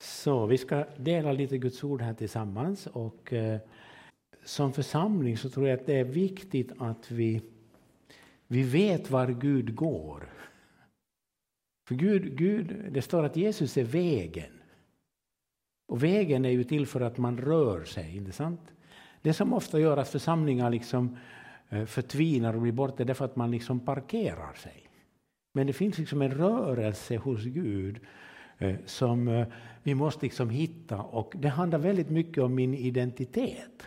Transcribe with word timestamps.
Så 0.00 0.46
vi 0.46 0.58
ska 0.58 0.84
dela 0.96 1.32
lite 1.32 1.58
Guds 1.58 1.84
ord 1.84 2.02
här 2.02 2.14
tillsammans 2.14 2.86
och 2.86 3.32
eh, 3.32 3.60
som 4.44 4.72
församling 4.72 5.36
så 5.36 5.50
tror 5.50 5.68
jag 5.68 5.80
att 5.80 5.86
det 5.86 5.94
är 5.94 6.04
viktigt 6.04 6.72
att 6.78 7.10
vi, 7.10 7.42
vi 8.46 8.62
vet 8.62 9.10
var 9.10 9.26
Gud 9.26 9.74
går. 9.74 10.28
För 11.88 11.94
Gud, 11.94 12.36
Gud, 12.36 12.92
det 12.92 13.02
står 13.02 13.24
att 13.24 13.36
Jesus 13.36 13.76
är 13.76 13.84
vägen. 13.84 14.52
Och 15.88 16.04
vägen 16.04 16.44
är 16.44 16.50
ju 16.50 16.64
till 16.64 16.86
för 16.86 17.00
att 17.00 17.18
man 17.18 17.38
rör 17.38 17.84
sig, 17.84 18.16
inte 18.16 18.32
sant? 18.32 18.60
Det 19.22 19.32
som 19.32 19.52
ofta 19.52 19.80
gör 19.80 19.96
att 19.96 20.08
församlingar 20.08 20.70
liksom 20.70 21.16
eh, 21.68 21.84
förtvinar 21.84 22.54
och 22.54 22.62
blir 22.62 22.72
borta, 22.72 23.02
är 23.02 23.14
för 23.14 23.24
att 23.24 23.36
man 23.36 23.50
liksom 23.50 23.80
parkerar 23.80 24.54
sig. 24.54 24.90
Men 25.52 25.66
det 25.66 25.72
finns 25.72 25.98
liksom 25.98 26.22
en 26.22 26.30
rörelse 26.30 27.16
hos 27.16 27.44
Gud 27.44 28.00
Eh, 28.60 28.76
som 28.84 29.28
eh, 29.28 29.46
vi 29.82 29.94
måste 29.94 30.26
liksom 30.26 30.50
hitta 30.50 31.02
och 31.02 31.34
det 31.36 31.48
handlar 31.48 31.78
väldigt 31.78 32.10
mycket 32.10 32.42
om 32.42 32.54
min 32.54 32.74
identitet. 32.74 33.82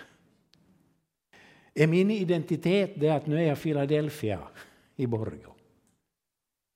Är 1.73 1.87
min 1.87 2.11
identitet 2.11 2.91
det 2.95 3.09
att 3.09 3.25
nu 3.25 3.37
är 3.37 3.47
jag 3.47 3.61
Philadelphia 3.61 4.39
i 4.95 5.07
Borgå? 5.07 5.55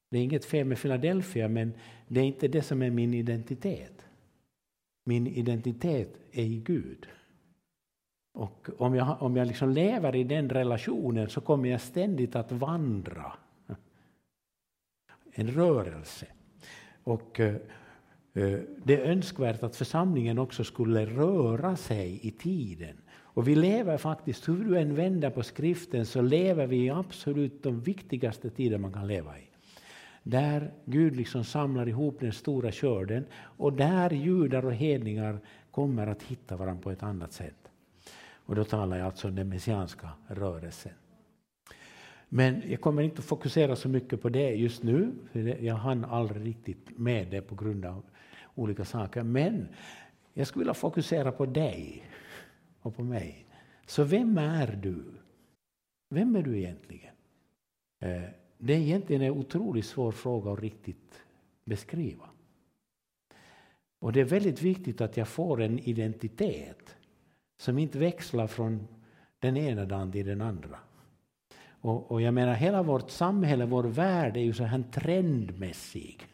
Det 0.10 0.18
är 0.18 0.24
inget 0.24 0.46
fel 0.46 0.66
med 0.66 0.82
Philadelphia 0.82 1.48
men 1.48 1.74
det 2.08 2.20
är 2.20 2.24
inte 2.24 2.48
det 2.48 2.62
som 2.62 2.82
är 2.82 2.90
min 2.90 3.14
identitet. 3.14 4.06
Min 5.04 5.28
identitet 5.28 6.16
är 6.32 6.44
i 6.44 6.58
Gud. 6.58 7.08
Och 8.34 8.70
om 8.78 8.96
jag, 8.96 9.22
om 9.22 9.36
jag 9.36 9.48
liksom 9.48 9.70
lever 9.70 10.16
i 10.16 10.24
den 10.24 10.50
relationen 10.50 11.30
så 11.30 11.42
kommer 11.42 11.70
jag 11.70 11.82
ständigt 11.82 12.36
att 12.36 12.52
vandra. 12.52 13.34
En 15.32 15.48
rörelse. 15.48 16.28
Och 17.04 17.40
eh, 17.40 17.56
Eh, 18.38 18.60
det 18.84 19.02
är 19.02 19.12
önskvärt 19.12 19.64
att 19.64 19.76
församlingen 19.76 20.40
också 20.40 20.64
skulle 20.64 21.06
röra 21.06 21.76
sig 21.76 22.20
i 22.24 22.32
tiden. 22.32 22.98
Och 23.10 23.48
vi 23.48 23.56
lever 23.56 23.98
faktiskt, 23.98 24.50
hur 24.50 24.64
du 24.64 24.80
än 24.80 24.96
vänder 24.96 25.30
på 25.30 25.44
skriften, 25.44 26.06
så 26.06 26.22
lever 26.22 26.68
vi 26.68 26.86
i 26.86 26.90
absolut 26.90 27.64
de 27.64 27.82
viktigaste 27.82 28.50
tider 28.50 28.78
man 28.78 28.94
kan 28.94 29.08
leva 29.08 29.40
i. 29.40 29.44
Där 30.24 30.72
Gud 30.86 31.16
liksom 31.16 31.44
samlar 31.44 31.88
ihop 31.88 32.20
den 32.20 32.34
stora 32.34 32.72
körden 32.72 33.26
och 33.34 33.74
där 33.74 34.10
judar 34.10 34.66
och 34.66 34.74
hedningar 34.74 35.40
kommer 35.72 36.08
att 36.08 36.24
hitta 36.24 36.58
varandra 36.58 36.84
på 36.84 36.92
ett 36.92 37.04
annat 37.04 37.34
sätt. 37.34 37.72
Och 38.46 38.56
då 38.56 38.64
talar 38.64 38.98
jag 38.98 39.06
alltså 39.06 39.28
om 39.28 39.36
den 39.36 39.50
messianska 39.50 40.10
rörelsen. 40.28 40.94
Men 42.30 42.64
jag 42.70 42.82
kommer 42.82 43.02
inte 43.02 43.20
att 43.20 43.26
fokusera 43.26 43.76
så 43.76 43.90
mycket 43.90 44.22
på 44.22 44.30
det 44.30 44.50
just 44.50 44.84
nu. 44.84 45.12
För 45.32 45.40
jag 45.64 45.76
hann 45.76 46.06
aldrig 46.06 46.46
riktigt 46.46 46.98
med 46.98 47.28
det 47.28 47.42
på 47.42 47.56
grund 47.56 47.86
av 47.86 48.04
olika 48.56 48.86
saker. 48.86 49.24
Men 49.24 49.68
jag 50.34 50.48
skulle 50.48 50.62
vilja 50.62 50.74
fokusera 50.74 51.32
på 51.32 51.46
dig 51.46 52.04
och 52.80 52.96
på 52.96 53.04
mig. 53.04 53.46
Så 53.86 54.04
vem 54.04 54.38
är 54.38 54.80
du? 54.82 55.04
Vem 56.10 56.36
är 56.36 56.42
du 56.42 56.58
egentligen? 56.58 57.16
Eh, 58.00 58.22
det 58.58 58.74
är 58.74 58.78
egentligen 58.78 59.22
en 59.22 59.32
otroligt 59.32 59.86
svår 59.86 60.12
fråga 60.12 60.52
att 60.52 60.60
riktigt 60.60 61.22
beskriva. 61.66 62.30
Och 64.00 64.14
det 64.14 64.22
är 64.22 64.26
väldigt 64.26 64.62
viktigt 64.62 65.02
att 65.02 65.18
jag 65.18 65.28
får 65.28 65.62
en 65.62 65.80
identitet 65.80 66.96
som 67.58 67.78
inte 67.78 68.00
växlar 68.00 68.48
från 68.48 68.88
den 69.40 69.58
ena 69.58 69.86
dagen 69.86 70.12
till 70.12 70.26
den 70.26 70.42
andra. 70.42 70.80
Och, 71.88 72.12
och 72.12 72.22
jag 72.22 72.34
menar 72.34 72.54
hela 72.54 72.84
vårt 72.84 73.10
samhälle, 73.10 73.66
vår 73.66 73.84
värld 73.84 74.38
är 74.38 74.42
ju 74.42 74.54
så 74.54 74.64
här 74.64 74.84
trendmässig. 74.92 76.28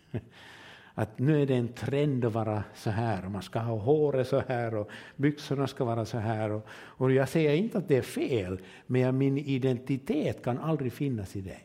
Att 0.94 1.20
nu 1.20 1.42
är 1.42 1.46
det 1.46 1.56
en 1.56 1.74
trend 1.74 2.26
att 2.26 2.34
vara 2.34 2.64
så 2.74 2.90
här, 2.90 3.26
och 3.26 3.32
man 3.32 3.42
ska 3.42 3.60
ha 3.60 3.78
håret 3.78 4.28
så 4.28 4.40
här 4.40 4.76
och 4.76 4.90
byxorna 5.16 5.68
ska 5.68 5.86
vara 5.86 6.06
så 6.06 6.18
här. 6.18 6.52
Och, 6.52 6.68
och 6.72 7.12
jag 7.12 7.30
säger 7.30 7.54
inte 7.54 7.78
att 7.78 7.88
det 7.88 7.98
är 7.98 8.02
fel, 8.02 8.60
men 8.88 9.18
min 9.18 9.38
identitet 9.38 10.44
kan 10.44 10.58
aldrig 10.58 10.94
finnas 10.94 11.36
i 11.36 11.42
det. 11.42 11.60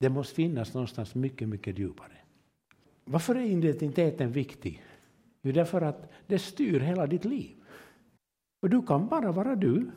Det 0.00 0.08
måste 0.08 0.34
finnas 0.34 0.74
någonstans 0.74 1.14
mycket, 1.14 1.48
mycket 1.48 1.78
djupare. 1.78 2.16
Varför 3.04 3.34
är 3.34 3.40
identiteten 3.40 4.32
viktig? 4.32 4.82
Jo, 5.42 5.52
därför 5.52 5.82
att 5.82 6.12
det 6.26 6.38
styr 6.38 6.80
hela 6.80 7.06
ditt 7.06 7.24
liv. 7.24 7.50
Och 8.62 8.70
du 8.70 8.82
kan 8.82 9.08
bara 9.08 9.32
vara 9.32 9.56
du. 9.56 9.90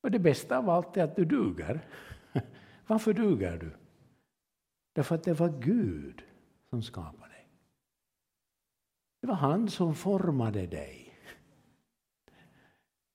Och 0.00 0.10
det 0.10 0.18
bästa 0.18 0.58
av 0.58 0.70
allt 0.70 0.96
är 0.96 1.04
att 1.04 1.16
du 1.16 1.24
duger. 1.24 1.80
Varför 2.86 3.12
duger 3.12 3.58
du? 3.58 3.70
Därför 4.92 5.14
att 5.14 5.24
det 5.24 5.32
var 5.32 5.60
Gud 5.60 6.22
som 6.70 6.82
skapade 6.82 7.32
dig. 7.32 7.48
Det 9.20 9.26
var 9.26 9.34
han 9.34 9.68
som 9.68 9.94
formade 9.94 10.66
dig. 10.66 11.06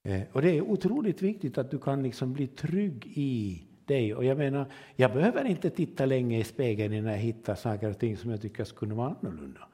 Eh, 0.08 0.22
och 0.32 0.42
det 0.42 0.58
är 0.58 0.62
otroligt 0.62 1.22
viktigt 1.22 1.58
att 1.58 1.72
du 1.72 1.80
kan 1.80 2.04
liksom 2.04 2.34
bli 2.34 2.48
trygg 2.48 3.06
i 3.06 3.64
dig. 3.86 4.16
Och 4.16 4.26
jag 4.26 4.38
menar, 4.38 4.72
jag 4.96 5.14
behöver 5.14 5.46
inte 5.46 5.70
titta 5.70 6.06
länge 6.06 6.40
i 6.40 6.44
spegeln 6.44 6.94
innan 6.94 7.12
jag 7.12 7.20
hittar 7.20 7.56
saker 7.56 7.90
och 7.90 8.00
ting 8.00 8.18
som 8.18 8.32
jag 8.32 8.42
tycker 8.42 8.64
skulle 8.64 8.94
vara 8.94 9.16
annorlunda. 9.22 9.68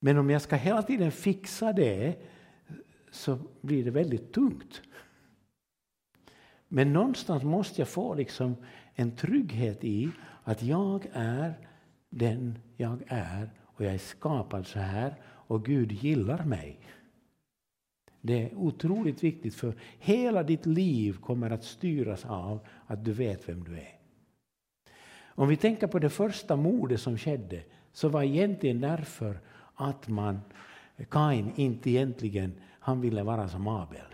Men 0.00 0.18
om 0.18 0.30
jag 0.30 0.42
ska 0.42 0.56
hela 0.56 0.82
tiden 0.82 1.12
fixa 1.12 1.72
det 1.72 2.16
så 3.10 3.38
blir 3.60 3.84
det 3.84 3.90
väldigt 3.90 4.32
tungt. 4.32 4.82
Men 6.68 6.92
någonstans 6.92 7.42
måste 7.42 7.80
jag 7.80 7.88
få 7.88 8.14
liksom 8.14 8.56
en 8.94 9.16
trygghet 9.16 9.84
i 9.84 10.10
att 10.44 10.62
jag 10.62 11.06
är 11.12 11.54
den 12.10 12.58
jag 12.76 13.02
är 13.06 13.50
och 13.60 13.84
jag 13.84 13.94
är 13.94 13.98
skapad 13.98 14.66
så 14.66 14.78
här 14.78 15.14
och 15.24 15.64
Gud 15.64 15.92
gillar 15.92 16.44
mig. 16.44 16.80
Det 18.20 18.42
är 18.42 18.54
otroligt 18.54 19.24
viktigt 19.24 19.54
för 19.54 19.74
hela 19.98 20.42
ditt 20.42 20.66
liv 20.66 21.16
kommer 21.20 21.50
att 21.50 21.64
styras 21.64 22.24
av 22.24 22.66
att 22.86 23.04
du 23.04 23.12
vet 23.12 23.48
vem 23.48 23.64
du 23.64 23.76
är. 23.76 23.98
Om 25.26 25.48
vi 25.48 25.56
tänker 25.56 25.86
på 25.86 25.98
det 25.98 26.10
första 26.10 26.56
mordet 26.56 27.00
som 27.00 27.18
skedde 27.18 27.62
så 27.92 28.08
var 28.08 28.22
egentligen 28.22 28.80
därför 28.80 29.40
att 29.74 30.08
man, 30.08 30.40
Kain 31.10 31.52
inte 31.56 31.90
egentligen, 31.90 32.52
han 32.88 33.00
ville 33.00 33.22
vara 33.22 33.48
som 33.48 33.68
Abel. 33.68 34.06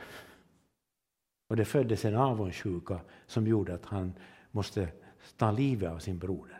Och 1.49 1.57
det 1.57 1.65
föddes 1.65 2.05
en 2.05 2.17
avundsjuka 2.17 3.01
som 3.27 3.47
gjorde 3.47 3.75
att 3.75 3.85
han 3.85 4.13
måste 4.51 4.89
ta 5.37 5.51
livet 5.51 5.91
av 5.91 5.99
sin 5.99 6.19
broder. 6.19 6.59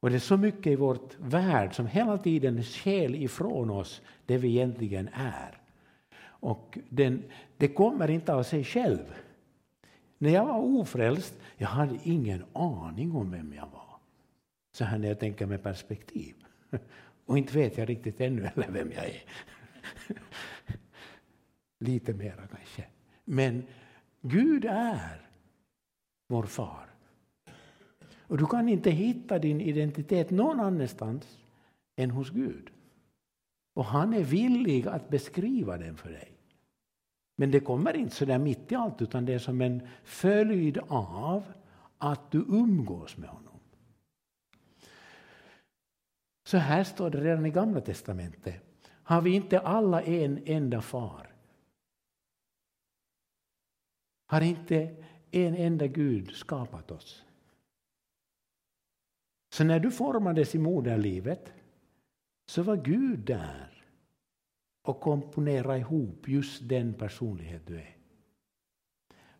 Och 0.00 0.10
det 0.10 0.16
är 0.16 0.20
så 0.20 0.36
mycket 0.36 0.66
i 0.66 0.76
vårt 0.76 1.16
värld 1.18 1.74
som 1.74 1.86
hela 1.86 2.18
tiden 2.18 2.62
skäl 2.62 3.14
ifrån 3.14 3.70
oss 3.70 4.02
det 4.26 4.38
vi 4.38 4.48
egentligen 4.48 5.08
är. 5.12 5.60
Och 6.20 6.78
den, 6.88 7.22
det 7.56 7.68
kommer 7.68 8.10
inte 8.10 8.34
av 8.34 8.42
sig 8.42 8.64
själv. 8.64 9.14
När 10.18 10.30
jag 10.30 10.46
var 10.46 10.58
ofrälst, 10.58 11.34
jag 11.56 11.68
hade 11.68 11.98
ingen 12.02 12.44
aning 12.52 13.12
om 13.14 13.30
vem 13.30 13.52
jag 13.52 13.68
var. 13.72 13.98
Så 14.72 14.84
här 14.84 14.98
när 14.98 15.08
jag 15.08 15.20
tänker 15.20 15.46
med 15.46 15.62
perspektiv. 15.62 16.34
Och 17.26 17.38
inte 17.38 17.58
vet 17.58 17.78
jag 17.78 17.88
riktigt 17.88 18.20
ännu 18.20 18.50
eller 18.54 18.70
vem 18.70 18.92
jag 18.92 19.04
är. 19.04 19.22
Lite 21.78 22.14
mera 22.14 22.46
kanske. 22.46 22.84
Men 23.24 23.62
Gud 24.20 24.64
är 24.64 25.28
vår 26.28 26.42
far. 26.42 26.86
Och 28.28 28.38
du 28.38 28.46
kan 28.46 28.68
inte 28.68 28.90
hitta 28.90 29.38
din 29.38 29.60
identitet 29.60 30.30
någon 30.30 30.60
annanstans 30.60 31.38
än 31.96 32.10
hos 32.10 32.30
Gud. 32.30 32.70
Och 33.74 33.84
han 33.84 34.14
är 34.14 34.24
villig 34.24 34.88
att 34.88 35.08
beskriva 35.08 35.78
den 35.78 35.96
för 35.96 36.10
dig. 36.10 36.32
Men 37.36 37.50
det 37.50 37.60
kommer 37.60 37.96
inte 37.96 38.14
så 38.14 38.24
där 38.24 38.38
mitt 38.38 38.72
i 38.72 38.74
allt 38.74 39.02
utan 39.02 39.24
det 39.24 39.34
är 39.34 39.38
som 39.38 39.60
en 39.60 39.88
följd 40.04 40.78
av 40.88 41.44
att 41.98 42.30
du 42.30 42.38
umgås 42.38 43.16
med 43.16 43.28
honom. 43.28 43.60
Så 46.46 46.56
här 46.56 46.84
står 46.84 47.10
det 47.10 47.20
redan 47.20 47.46
i 47.46 47.50
Gamla 47.50 47.80
testamentet. 47.80 48.67
Har 49.08 49.22
vi 49.22 49.34
inte 49.34 49.60
alla 49.60 50.02
en 50.02 50.42
enda 50.46 50.80
far? 50.80 51.34
Har 54.26 54.40
inte 54.40 54.96
en 55.30 55.54
enda 55.54 55.86
Gud 55.86 56.30
skapat 56.30 56.90
oss? 56.90 57.24
Så 59.52 59.64
när 59.64 59.80
du 59.80 59.90
formades 59.90 60.54
i 60.54 60.58
moderlivet 60.58 61.52
så 62.46 62.62
var 62.62 62.76
Gud 62.76 63.18
där 63.18 63.84
och 64.82 65.00
komponerade 65.00 65.78
ihop 65.78 66.28
just 66.28 66.68
den 66.68 66.94
personlighet 66.94 67.66
du 67.66 67.76
är. 67.76 67.96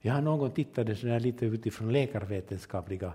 Jag 0.01 0.15
har 0.15 0.23
någon 0.23 0.51
tittade 0.51 0.97
så 0.97 1.07
där 1.07 1.21
lite 1.21 1.47
utifrån 1.47 1.93
läkarvetenskapliga 1.93 3.15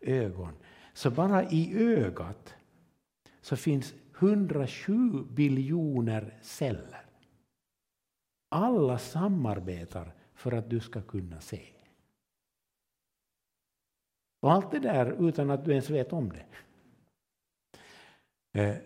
ögon. 0.00 0.52
Så 0.92 1.10
bara 1.10 1.50
i 1.50 1.78
ögat 1.78 2.54
så 3.40 3.56
finns 3.56 3.94
107 4.18 5.24
biljoner 5.30 6.38
celler. 6.42 7.04
Alla 8.48 8.98
samarbetar 8.98 10.14
för 10.34 10.52
att 10.52 10.70
du 10.70 10.80
ska 10.80 11.02
kunna 11.02 11.40
se. 11.40 11.62
Och 14.40 14.52
allt 14.52 14.70
det 14.70 14.78
där 14.78 15.28
utan 15.28 15.50
att 15.50 15.64
du 15.64 15.70
ens 15.70 15.90
vet 15.90 16.12
om 16.12 16.32
det. 16.32 16.46
Eh, 18.60 18.76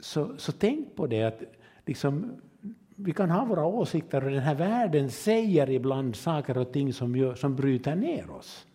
så, 0.00 0.36
så 0.38 0.52
tänk 0.52 0.96
på 0.96 1.06
det 1.06 1.22
att 1.22 1.42
liksom, 1.86 2.40
vi 2.96 3.12
kan 3.12 3.30
ha 3.30 3.44
våra 3.44 3.66
åsikter 3.66 4.24
och 4.24 4.30
den 4.30 4.42
här 4.42 4.54
världen 4.54 5.10
säger 5.10 5.70
ibland 5.70 6.16
saker 6.16 6.58
och 6.58 6.72
ting 6.72 6.92
som, 6.92 7.16
gör, 7.16 7.34
som 7.34 7.56
bryter 7.56 7.96
ner 7.96 8.30
oss. 8.30 8.66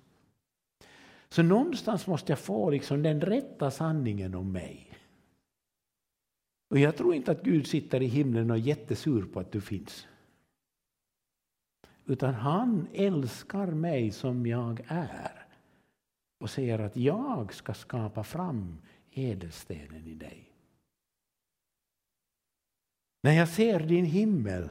Så 1.30 1.44
någonstans 1.44 2.08
måste 2.08 2.32
jag 2.32 2.40
få 2.40 2.70
liksom 2.70 3.04
den 3.04 3.22
rätta 3.22 3.72
sanningen 3.72 4.36
om 4.36 4.52
mig. 4.52 4.92
Och 6.72 6.80
jag 6.80 6.98
tror 6.98 7.16
inte 7.16 7.32
att 7.32 7.44
Gud 7.44 7.68
sitter 7.68 8.02
i 8.02 8.06
himlen 8.06 8.52
och 8.52 8.58
är 8.58 8.62
jättesur 8.62 9.26
på 9.26 9.40
att 9.40 9.52
du 9.52 9.62
finns. 9.62 10.08
Utan 12.06 12.34
han 12.34 12.88
älskar 12.94 13.68
mig 13.68 14.12
som 14.12 14.46
jag 14.46 14.86
är 14.88 15.46
och 16.40 16.50
säger 16.50 16.80
att 16.80 16.98
jag 16.98 17.54
ska 17.54 17.74
skapa 17.74 18.24
fram 18.24 18.78
ädelstenen 19.12 20.08
i 20.08 20.14
dig. 20.14 20.50
När 23.24 23.32
jag 23.32 23.50
ser 23.50 23.80
din 23.80 24.06
himmel, 24.06 24.70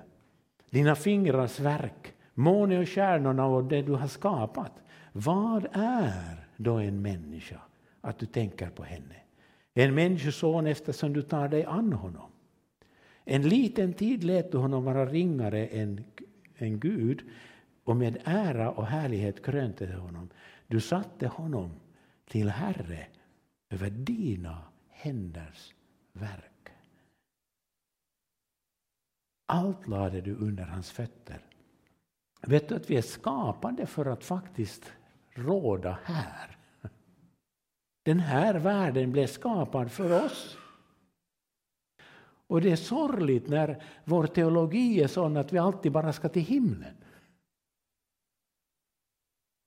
dina 0.71 0.95
fingrars 0.95 1.61
verk, 1.61 2.15
måne 2.35 2.79
och 2.79 2.89
stjärnorna 2.89 3.47
och 3.47 3.65
det 3.65 3.83
du 3.83 3.93
har 3.93 4.09
skapat. 4.09 4.73
Vad 5.13 5.67
är 5.73 6.49
då 6.57 6.77
en 6.77 7.03
människa? 7.03 7.61
Att 8.01 8.19
du 8.19 8.27
tänker 8.27 8.71
på 8.71 8.83
henne. 8.83 9.17
En 9.75 9.95
människoson 9.95 10.67
eftersom 10.67 11.13
du 11.13 11.23
tar 11.23 11.49
dig 11.49 11.65
an 11.65 11.93
honom. 11.93 12.31
En 13.25 13.49
liten 13.49 13.95
tid 13.95 14.25
lät 14.25 14.53
du 14.53 14.59
honom 14.59 14.85
vara 14.85 15.07
ringare 15.07 15.67
än, 15.67 16.05
än 16.57 16.81
Gud 16.81 17.23
och 17.85 17.97
med 17.97 18.19
ära 18.25 18.71
och 18.71 18.87
härlighet 18.87 19.45
krönte 19.45 19.87
du 19.87 19.97
honom. 19.97 20.29
Du 20.67 20.81
satte 20.81 21.27
honom 21.27 21.71
till 22.25 22.49
Herre 22.49 23.07
över 23.71 23.91
dina 23.91 24.63
händers 24.89 25.75
verk. 26.13 26.69
Allt 29.47 29.89
lade 29.89 30.21
du 30.21 30.35
under 30.35 30.65
hans 30.65 30.91
fötter. 30.91 31.45
Vet 32.43 32.69
du 32.69 32.75
att 32.75 32.91
vi 32.91 32.97
är 32.97 33.03
skapade 33.03 33.87
för 33.87 34.07
att 34.07 34.25
faktiskt 34.25 34.93
råda 35.35 35.99
här? 36.05 36.60
Den 38.11 38.21
här 38.21 38.55
världen 38.55 39.13
blev 39.13 39.27
skapad 39.27 39.93
för 39.93 40.25
oss. 40.25 40.57
Och 42.47 42.61
det 42.61 42.71
är 42.71 42.77
sorgligt 42.77 43.49
när 43.49 43.83
vår 44.05 44.27
teologi 44.27 45.03
är 45.03 45.07
sån 45.07 45.37
att 45.37 45.53
vi 45.53 45.59
alltid 45.59 45.93
bara 45.93 46.13
ska 46.13 46.29
till 46.29 46.43
himlen. 46.43 46.97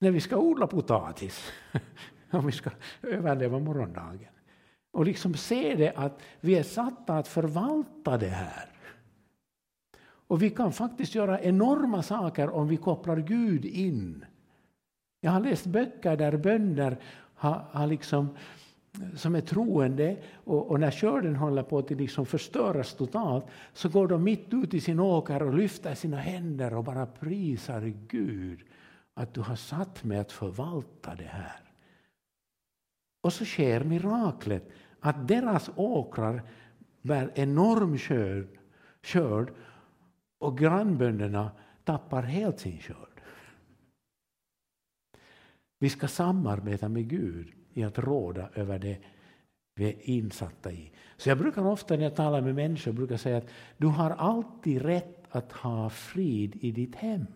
När 0.00 0.10
vi 0.10 0.20
ska 0.20 0.36
odla 0.36 0.66
potatis, 0.66 1.52
om 2.30 2.46
vi 2.46 2.52
ska 2.52 2.70
överleva 3.02 3.58
morgondagen. 3.58 4.32
Och 4.90 5.04
liksom 5.04 5.34
se 5.34 5.74
det 5.74 5.92
att 5.96 6.22
vi 6.40 6.58
är 6.58 6.62
satta 6.62 7.18
att 7.18 7.28
förvalta 7.28 8.18
det 8.18 8.28
här. 8.28 8.68
Och 10.02 10.42
vi 10.42 10.50
kan 10.50 10.72
faktiskt 10.72 11.14
göra 11.14 11.40
enorma 11.40 12.02
saker 12.02 12.50
om 12.50 12.68
vi 12.68 12.76
kopplar 12.76 13.16
Gud 13.16 13.64
in. 13.64 14.24
Jag 15.20 15.30
har 15.30 15.40
läst 15.40 15.66
böcker 15.66 16.16
där 16.16 16.36
bönder 16.36 16.98
har, 17.34 17.64
har 17.70 17.86
liksom, 17.86 18.36
eh, 19.00 19.16
som 19.16 19.34
är 19.34 19.40
troende 19.40 20.16
och, 20.44 20.70
och 20.70 20.80
när 20.80 20.90
skörden 20.90 21.36
håller 21.36 21.62
på 21.62 21.78
att 21.78 21.90
liksom 21.90 22.26
förstöras 22.26 22.94
totalt 22.94 23.44
så 23.72 23.88
går 23.88 24.08
de 24.08 24.24
mitt 24.24 24.46
ut 24.50 24.74
i 24.74 24.80
sin 24.80 25.00
åker 25.00 25.42
och 25.42 25.54
lyfter 25.54 25.94
sina 25.94 26.16
händer 26.16 26.74
och 26.74 26.84
bara 26.84 27.06
prisar 27.06 27.92
Gud 28.08 28.60
att 29.14 29.34
du 29.34 29.40
har 29.40 29.56
satt 29.56 30.04
mig 30.04 30.18
att 30.18 30.32
förvalta 30.32 31.14
det 31.14 31.24
här. 31.24 31.60
Och 33.22 33.32
så 33.32 33.44
sker 33.44 33.84
miraklet 33.84 34.70
att 35.00 35.28
deras 35.28 35.70
åkrar 35.76 36.42
bär 37.02 37.30
enorm 37.34 37.98
skörd, 37.98 38.48
skörd 39.02 39.52
och 40.38 40.58
grannbönderna 40.58 41.50
tappar 41.84 42.22
helt 42.22 42.60
sin 42.60 42.78
skörd. 42.78 43.13
Vi 45.84 45.90
ska 45.90 46.08
samarbeta 46.08 46.88
med 46.88 47.08
Gud 47.08 47.52
i 47.72 47.84
att 47.84 47.98
råda 47.98 48.48
över 48.54 48.78
det 48.78 48.98
vi 49.74 49.84
är 49.84 50.10
insatta 50.10 50.72
i. 50.72 50.92
Så 51.16 51.28
jag 51.28 51.38
brukar 51.38 51.66
ofta 51.66 51.96
när 51.96 52.02
jag 52.02 52.14
talar 52.16 52.40
med 52.40 52.54
människor 52.54 52.92
brukar 52.92 53.16
säga 53.16 53.36
att 53.36 53.48
du 53.76 53.86
har 53.86 54.10
alltid 54.10 54.82
rätt 54.82 55.24
att 55.28 55.52
ha 55.52 55.90
frid 55.90 56.56
i 56.60 56.70
ditt 56.70 56.94
hem. 56.94 57.26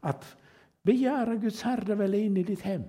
Att 0.00 0.36
begära 0.82 1.34
Guds 1.34 1.62
herravälde 1.62 2.18
in 2.18 2.36
i 2.36 2.42
ditt 2.42 2.62
hem. 2.62 2.82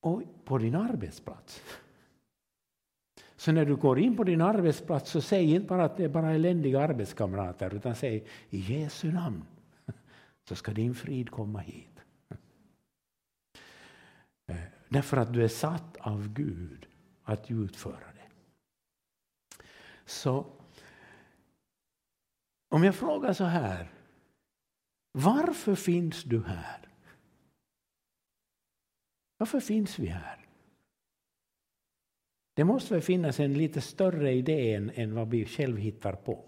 Och 0.00 0.22
på 0.44 0.58
din 0.58 0.74
arbetsplats. 0.74 1.62
Så 3.36 3.52
när 3.52 3.64
du 3.64 3.76
går 3.76 3.98
in 3.98 4.16
på 4.16 4.24
din 4.24 4.40
arbetsplats 4.40 5.10
så 5.10 5.20
säg 5.20 5.54
inte 5.54 5.66
bara 5.66 5.84
att 5.84 5.96
det 5.96 6.04
är 6.04 6.08
bara 6.08 6.34
eländiga 6.34 6.80
arbetskamrater 6.80 7.74
utan 7.74 7.94
säg 7.94 8.26
i 8.50 8.58
Jesu 8.58 9.12
namn 9.12 9.44
så 10.48 10.54
ska 10.54 10.72
din 10.72 10.94
frid 10.94 11.30
komma 11.30 11.58
hit. 11.58 11.97
Eh, 14.48 14.56
därför 14.88 15.16
att 15.16 15.32
du 15.32 15.44
är 15.44 15.48
satt 15.48 15.96
av 15.96 16.28
Gud 16.32 16.86
att 17.22 17.50
utföra 17.50 18.12
det. 18.14 18.28
Så 20.04 20.46
om 22.68 22.84
jag 22.84 22.94
frågar 22.94 23.32
så 23.32 23.44
här. 23.44 23.90
Varför 25.12 25.74
finns 25.74 26.24
du 26.24 26.44
här? 26.44 26.88
Varför 29.36 29.60
finns 29.60 29.98
vi 29.98 30.06
här? 30.06 30.46
Det 32.54 32.64
måste 32.64 32.94
väl 32.94 33.02
finnas 33.02 33.40
en 33.40 33.54
lite 33.54 33.80
större 33.80 34.32
idé 34.32 34.74
än, 34.74 34.90
än 34.90 35.14
vad 35.14 35.30
vi 35.30 35.46
själv 35.46 35.76
hittar 35.76 36.12
på. 36.12 36.44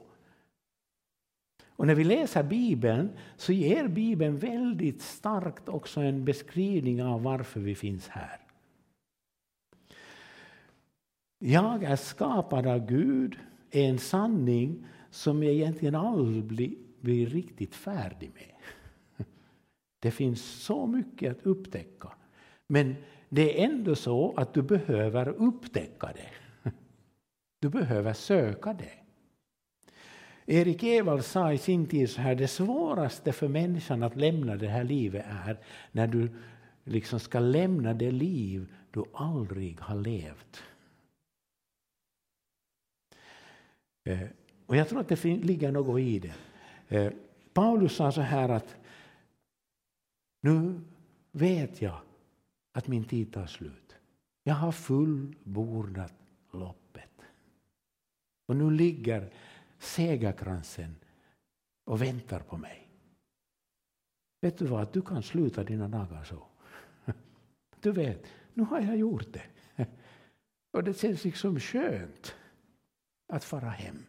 Och 1.80 1.86
när 1.86 1.94
vi 1.94 2.04
läser 2.04 2.42
Bibeln 2.42 3.10
så 3.36 3.52
ger 3.52 3.88
Bibeln 3.88 4.38
väldigt 4.38 5.02
starkt 5.02 5.68
också 5.68 6.00
en 6.00 6.24
beskrivning 6.24 7.02
av 7.02 7.22
varför 7.22 7.60
vi 7.60 7.74
finns 7.74 8.08
här. 8.08 8.40
Jag 11.38 11.84
är 11.84 11.96
skapad 11.96 12.66
av 12.66 12.86
Gud 12.86 13.38
är 13.70 13.88
en 13.88 13.98
sanning 13.98 14.86
som 15.10 15.42
jag 15.42 15.52
egentligen 15.52 15.94
aldrig 15.94 16.44
blir, 16.44 16.74
blir 17.00 17.26
riktigt 17.26 17.74
färdig 17.74 18.30
med. 18.34 19.26
Det 20.00 20.10
finns 20.10 20.44
så 20.44 20.86
mycket 20.86 21.36
att 21.36 21.46
upptäcka. 21.46 22.08
Men 22.66 22.96
det 23.28 23.60
är 23.60 23.64
ändå 23.64 23.94
så 23.94 24.34
att 24.36 24.54
du 24.54 24.62
behöver 24.62 25.28
upptäcka 25.28 26.12
det. 26.14 26.70
Du 27.58 27.68
behöver 27.68 28.12
söka 28.12 28.72
det. 28.72 28.99
Erik 30.50 30.82
Evald 30.82 31.24
sa 31.24 31.52
i 31.52 31.58
sin 31.58 31.86
tid 31.86 32.10
så 32.10 32.20
här, 32.20 32.34
det 32.34 32.48
svåraste 32.48 33.32
för 33.32 33.48
människan 33.48 34.02
att 34.02 34.16
lämna 34.16 34.56
det 34.56 34.68
här 34.68 34.84
livet 34.84 35.26
är 35.28 35.58
när 35.92 36.06
du 36.06 36.28
liksom 36.84 37.20
ska 37.20 37.40
lämna 37.40 37.94
det 37.94 38.10
liv 38.10 38.74
du 38.90 39.04
aldrig 39.12 39.80
har 39.80 39.94
levt. 39.94 40.62
Eh, 44.04 44.28
och 44.66 44.76
jag 44.76 44.88
tror 44.88 45.00
att 45.00 45.08
det 45.08 45.24
ligger 45.24 45.72
något 45.72 46.00
i 46.00 46.18
det. 46.18 46.34
Eh, 46.88 47.12
Paulus 47.52 47.96
sa 47.96 48.12
så 48.12 48.20
här 48.20 48.48
att 48.48 48.76
nu 50.40 50.80
vet 51.32 51.82
jag 51.82 52.00
att 52.72 52.88
min 52.88 53.04
tid 53.04 53.32
tar 53.32 53.46
slut. 53.46 53.96
Jag 54.42 54.54
har 54.54 54.72
fullbordat 54.72 56.14
loppet. 56.52 57.22
Och 58.46 58.56
nu 58.56 58.70
ligger 58.70 59.32
segerkransen 59.80 60.96
och 61.84 62.02
väntar 62.02 62.40
på 62.40 62.56
mig. 62.56 62.88
Vet 64.40 64.58
du 64.58 64.66
vad, 64.66 64.92
du 64.92 65.02
kan 65.02 65.22
sluta 65.22 65.64
dina 65.64 65.88
dagar 65.88 66.24
så. 66.24 66.46
Du 67.80 67.92
vet, 67.92 68.26
nu 68.54 68.62
har 68.62 68.80
jag 68.80 68.96
gjort 68.96 69.32
det. 69.32 69.46
Och 70.72 70.84
det 70.84 71.00
känns 71.00 71.24
liksom 71.24 71.60
skönt 71.60 72.34
att 73.32 73.44
fara 73.44 73.68
hem. 73.68 74.04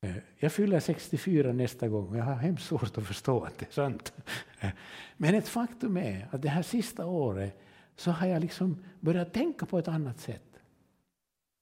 Eh, 0.00 0.16
jag 0.36 0.52
fyller 0.52 0.80
64 0.80 1.52
nästa 1.52 1.88
gång 1.88 2.08
och 2.08 2.16
jag 2.16 2.24
har 2.24 2.34
hemskt 2.34 2.66
svårt 2.66 2.98
att 2.98 3.06
förstå 3.06 3.44
att 3.44 3.58
det 3.58 3.66
är 3.66 3.72
sant. 3.72 4.12
Men 5.16 5.34
ett 5.34 5.48
faktum 5.48 5.96
är 5.96 6.28
att 6.30 6.42
det 6.42 6.48
här 6.48 6.62
sista 6.62 7.06
året 7.06 7.60
så 7.96 8.10
har 8.10 8.26
jag 8.26 8.40
liksom 8.40 8.84
börjat 9.00 9.32
tänka 9.32 9.66
på 9.66 9.78
ett 9.78 9.88
annat 9.88 10.20
sätt. 10.20 10.60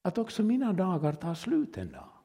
Att 0.02 0.18
också 0.18 0.42
mina 0.42 0.72
dagar 0.72 1.12
tar 1.12 1.34
slut 1.34 1.78
en 1.78 1.92
dag. 1.92 2.15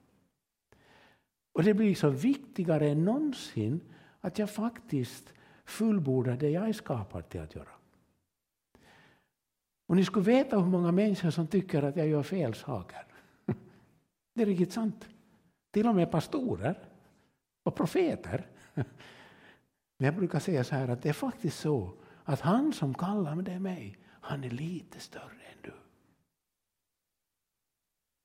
Och 1.53 1.63
det 1.63 1.73
blir 1.73 1.95
så 1.95 2.09
viktigare 2.09 2.89
än 2.89 3.05
någonsin 3.05 3.81
att 4.21 4.39
jag 4.39 4.49
faktiskt 4.49 5.33
fullbordar 5.65 6.37
det 6.37 6.49
jag 6.49 6.69
är 6.69 6.73
skapad 6.73 7.29
till 7.29 7.41
att 7.41 7.55
göra. 7.55 7.69
Och 9.87 9.95
ni 9.95 10.05
skulle 10.05 10.25
veta 10.25 10.59
hur 10.59 10.65
många 10.65 10.91
människor 10.91 11.29
som 11.29 11.47
tycker 11.47 11.83
att 11.83 11.95
jag 11.95 12.07
gör 12.07 12.23
fel 12.23 12.53
saker. 12.53 13.05
Det 14.33 14.41
är 14.41 14.45
riktigt 14.45 14.73
sant. 14.73 15.07
Till 15.71 15.87
och 15.87 15.95
med 15.95 16.11
pastorer 16.11 16.89
och 17.63 17.75
profeter. 17.75 18.47
Men 18.73 20.05
jag 20.05 20.15
brukar 20.15 20.39
säga 20.39 20.63
så 20.63 20.75
här 20.75 20.87
att 20.87 21.01
det 21.01 21.09
är 21.09 21.13
faktiskt 21.13 21.59
så 21.59 21.93
att 22.23 22.39
han 22.39 22.73
som 22.73 22.93
kallar 22.93 23.35
det 23.35 23.59
mig, 23.59 23.97
han 24.07 24.43
är 24.43 24.49
lite 24.49 24.99
större 24.99 25.41
än 25.51 25.61
du. 25.61 25.73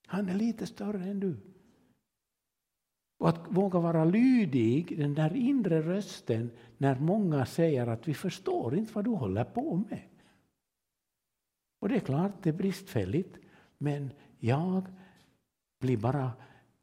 Han 0.07 0.29
är 0.29 0.35
lite 0.35 0.67
större 0.67 1.05
än 1.05 1.21
du. 1.21 1.56
Och 3.27 3.31
att 3.31 3.47
våga 3.49 3.79
vara 3.79 4.05
lydig, 4.05 4.99
den 4.99 5.15
där 5.15 5.37
inre 5.37 5.83
rösten, 5.83 6.51
när 6.79 6.99
många 6.99 7.47
säger 7.47 7.87
att 7.87 8.09
vi 8.09 8.15
förstår 8.15 8.77
inte 8.77 8.93
vad 8.93 9.05
du 9.05 9.11
håller 9.11 9.45
på 9.45 9.85
med. 9.91 10.03
Och 11.81 11.89
det 11.89 11.97
är 11.97 12.01
klart, 12.01 12.33
det 12.43 12.49
är 12.49 12.53
bristfälligt, 12.53 13.39
men 13.79 14.11
jag 14.39 14.87
blir 15.81 15.97
bara 15.97 16.33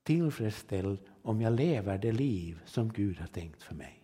tillfredsställd 0.04 1.00
om 1.22 1.42
jag 1.42 1.54
lever 1.54 1.98
det 1.98 2.12
liv 2.12 2.62
som 2.66 2.94
Gud 2.94 3.20
har 3.20 3.28
tänkt 3.28 3.64
för 3.64 3.76
mig. 3.76 4.04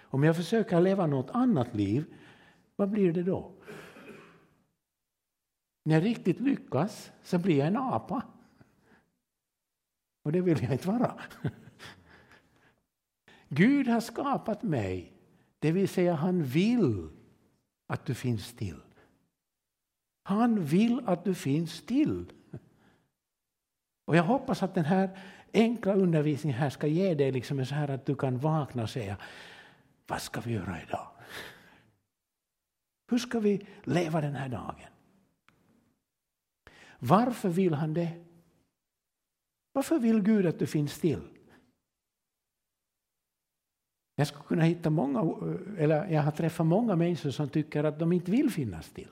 Om 0.00 0.24
jag 0.24 0.36
försöker 0.36 0.80
leva 0.80 1.06
något 1.06 1.30
annat 1.30 1.74
liv, 1.74 2.04
vad 2.76 2.90
blir 2.90 3.12
det 3.12 3.22
då? 3.22 3.52
När 5.84 5.94
jag 5.94 6.04
riktigt 6.04 6.40
lyckas 6.40 7.12
så 7.22 7.38
blir 7.38 7.58
jag 7.58 7.66
en 7.66 7.76
apa. 7.76 8.22
Och 10.28 10.32
det 10.32 10.40
vill 10.40 10.62
jag 10.62 10.72
inte 10.72 10.88
vara. 10.88 11.20
Gud 13.48 13.88
har 13.88 14.00
skapat 14.00 14.62
mig, 14.62 15.12
det 15.58 15.72
vill 15.72 15.88
säga 15.88 16.14
han 16.14 16.42
vill 16.42 17.08
att 17.86 18.06
du 18.06 18.14
finns 18.14 18.52
till. 18.52 18.80
Han 20.22 20.64
vill 20.64 21.02
att 21.06 21.24
du 21.24 21.34
finns 21.34 21.86
till. 21.86 22.32
Och 24.04 24.16
jag 24.16 24.22
hoppas 24.22 24.62
att 24.62 24.74
den 24.74 24.84
här 24.84 25.18
enkla 25.52 25.94
undervisningen 25.94 26.58
här 26.58 26.70
ska 26.70 26.86
ge 26.86 27.14
dig 27.14 27.32
liksom 27.32 27.66
så 27.66 27.74
här 27.74 27.88
att 27.88 28.06
du 28.06 28.14
kan 28.14 28.38
vakna 28.38 28.82
och 28.82 28.90
säga 28.90 29.16
vad 30.06 30.22
ska 30.22 30.40
vi 30.40 30.52
göra 30.52 30.82
idag? 30.82 31.10
Hur 33.10 33.18
ska 33.18 33.40
vi 33.40 33.66
leva 33.84 34.20
den 34.20 34.34
här 34.34 34.48
dagen? 34.48 34.90
Varför 36.98 37.48
vill 37.48 37.74
han 37.74 37.94
det? 37.94 38.27
Varför 39.78 39.98
vill 39.98 40.22
Gud 40.22 40.46
att 40.46 40.58
du 40.58 40.66
finns 40.66 41.00
till? 41.00 41.20
Jag 44.14 44.26
skulle 44.26 44.44
kunna 44.44 44.62
hitta 44.62 44.90
många, 44.90 45.20
eh, 45.20 45.82
eller 45.84 46.08
jag 46.08 46.22
har 46.22 46.30
träffat 46.30 46.66
många 46.66 46.96
människor 46.96 47.30
som 47.30 47.48
tycker 47.48 47.84
att 47.84 47.98
de 47.98 48.12
inte 48.12 48.30
vill 48.30 48.50
finnas 48.50 48.90
till. 48.90 49.08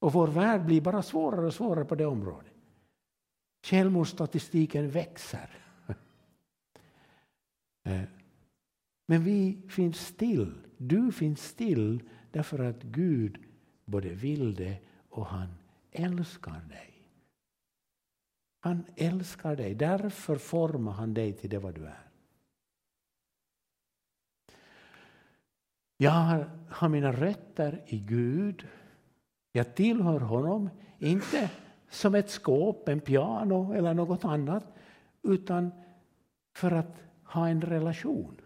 Och 0.00 0.12
vår 0.12 0.28
värld 0.28 0.64
blir 0.64 0.80
bara 0.80 1.02
svårare 1.02 1.46
och 1.46 1.54
svårare 1.54 1.84
på 1.84 1.94
det 1.94 2.06
området. 2.06 2.52
Självmordsstatistiken 3.66 4.90
växer. 4.90 5.50
Eh, 7.84 8.02
men 9.06 9.24
vi 9.24 9.62
finns 9.68 10.06
still. 10.06 10.54
Du 10.76 11.12
finns 11.12 11.44
still 11.44 12.02
därför 12.30 12.58
att 12.58 12.82
Gud 12.82 13.38
både 13.84 14.08
vill 14.08 14.54
det 14.54 14.78
och 15.08 15.26
han 15.26 15.48
älskar 15.92 16.60
dig. 16.68 16.97
Han 18.60 18.84
älskar 18.96 19.56
dig, 19.56 19.74
därför 19.74 20.36
formar 20.36 20.92
han 20.92 21.14
dig 21.14 21.32
till 21.32 21.50
det 21.50 21.58
vad 21.58 21.74
du 21.74 21.84
är. 21.84 22.08
Jag 25.96 26.10
har, 26.10 26.50
har 26.70 26.88
mina 26.88 27.12
rötter 27.12 27.84
i 27.86 27.98
Gud. 27.98 28.68
Jag 29.52 29.74
tillhör 29.74 30.20
honom, 30.20 30.70
inte 30.98 31.50
som 31.88 32.14
ett 32.14 32.30
skåp, 32.30 32.88
en 32.88 33.00
piano 33.00 33.72
eller 33.72 33.94
något 33.94 34.24
annat, 34.24 34.64
utan 35.22 35.70
för 36.56 36.70
att 36.70 37.02
ha 37.24 37.48
en 37.48 37.62
relation. 37.62 38.40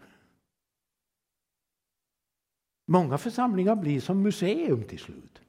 Många 2.85 3.17
församlingar 3.17 3.75
blir 3.75 4.01
som 4.01 4.21
museum 4.21 4.83
till 4.83 4.99
slut. 4.99 5.41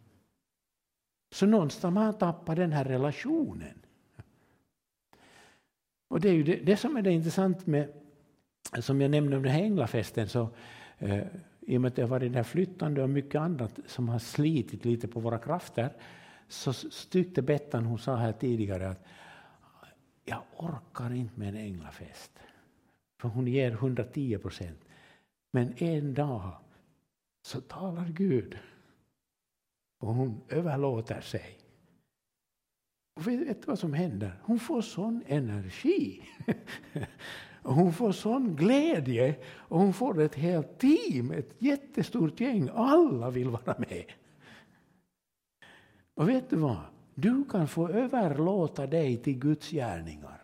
Så 1.32 1.46
någonstans 1.46 1.82
har 1.82 1.90
man 1.90 2.18
tappat 2.18 2.56
den 2.56 2.72
här 2.72 2.84
relationen. 2.84 3.83
Och 6.08 6.20
det 6.20 6.28
är 6.28 6.32
ju 6.32 6.42
det, 6.42 6.56
det 6.56 6.76
som 6.76 6.96
är 6.96 7.02
det 7.02 7.12
intressant 7.12 7.66
med, 7.66 7.92
som 8.80 9.00
jag 9.00 9.10
nämnde 9.10 9.36
om 9.36 9.42
den 9.42 9.52
här 9.52 9.62
änglafesten, 9.62 10.28
så 10.28 10.48
eh, 10.98 11.26
i 11.60 11.76
och 11.76 11.80
med 11.80 11.88
att 11.88 11.96
det 11.96 12.02
har 12.02 12.08
varit 12.08 12.32
det 12.32 12.44
flyttande 12.44 13.02
och 13.02 13.10
mycket 13.10 13.40
annat 13.40 13.78
som 13.86 14.08
har 14.08 14.18
slitit 14.18 14.84
lite 14.84 15.08
på 15.08 15.20
våra 15.20 15.38
krafter, 15.38 15.92
så 16.48 16.72
tyckte 17.10 17.42
Bettan, 17.42 17.84
hon 17.84 17.98
sa 17.98 18.16
här 18.16 18.32
tidigare 18.32 18.88
att 18.88 19.04
jag 20.24 20.42
orkar 20.56 21.12
inte 21.12 21.40
med 21.40 21.48
en 21.48 21.56
änglafest. 21.56 22.30
För 23.20 23.28
hon 23.28 23.46
ger 23.46 23.70
110 23.70 24.38
procent. 24.38 24.84
Men 25.50 25.74
en 25.76 26.14
dag 26.14 26.52
så 27.42 27.60
talar 27.60 28.08
Gud 28.08 28.58
och 29.98 30.14
hon 30.14 30.40
överlåter 30.48 31.20
sig. 31.20 31.58
Och 33.14 33.26
vet 33.28 33.62
du 33.62 33.66
vad 33.66 33.78
som 33.78 33.92
händer? 33.92 34.40
Hon 34.42 34.58
får 34.58 34.82
sån 34.82 35.22
energi. 35.26 36.22
och 37.62 37.74
hon 37.80 37.92
får 37.92 38.12
sån 38.12 38.56
glädje 38.56 39.34
och 39.46 39.80
hon 39.80 39.92
får 39.92 40.20
ett 40.20 40.34
helt 40.34 40.78
team, 40.78 41.30
ett 41.30 41.54
jättestort 41.58 42.40
gäng. 42.40 42.70
Alla 42.74 43.30
vill 43.30 43.48
vara 43.48 43.74
med. 43.78 44.04
Och 46.14 46.28
vet 46.28 46.50
du 46.50 46.56
vad? 46.56 46.80
Du 47.14 47.44
kan 47.44 47.68
få 47.68 47.88
överlåta 47.88 48.86
dig 48.86 49.16
till 49.16 49.38
Guds 49.38 49.70
gärningar. 49.70 50.42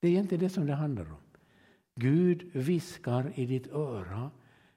Det 0.00 0.08
är 0.08 0.20
inte 0.20 0.36
det 0.36 0.48
som 0.48 0.66
det 0.66 0.74
handlar 0.74 1.04
om. 1.04 1.22
Gud 1.94 2.50
viskar 2.52 3.32
i 3.34 3.46
ditt 3.46 3.72
öra 3.72 4.30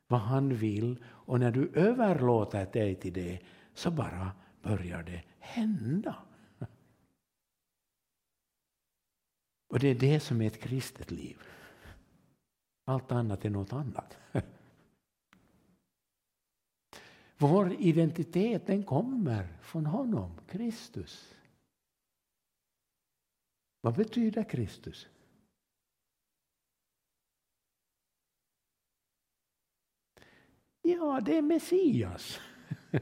vad 0.07 0.19
han 0.19 0.55
vill 0.55 1.03
och 1.05 1.39
när 1.39 1.51
du 1.51 1.71
överlåter 1.73 2.65
dig 2.73 2.95
till 2.95 3.13
det 3.13 3.39
så 3.73 3.91
bara 3.91 4.31
börjar 4.61 5.03
det 5.03 5.23
hända. 5.39 6.15
Och 9.71 9.79
det 9.79 9.87
är 9.87 9.95
det 9.95 10.19
som 10.19 10.41
är 10.41 10.47
ett 10.47 10.59
kristet 10.59 11.11
liv. 11.11 11.41
Allt 12.85 13.11
annat 13.11 13.45
är 13.45 13.49
något 13.49 13.73
annat. 13.73 14.17
Vår 17.37 17.73
identitet 17.73 18.67
den 18.67 18.83
kommer 18.83 19.57
från 19.61 19.85
honom, 19.85 20.31
Kristus. 20.47 21.35
Vad 23.81 23.95
betyder 23.95 24.43
Kristus? 24.43 25.07
Ja, 30.81 31.21
det 31.25 31.37
är 31.37 31.41
Messias. 31.41 32.39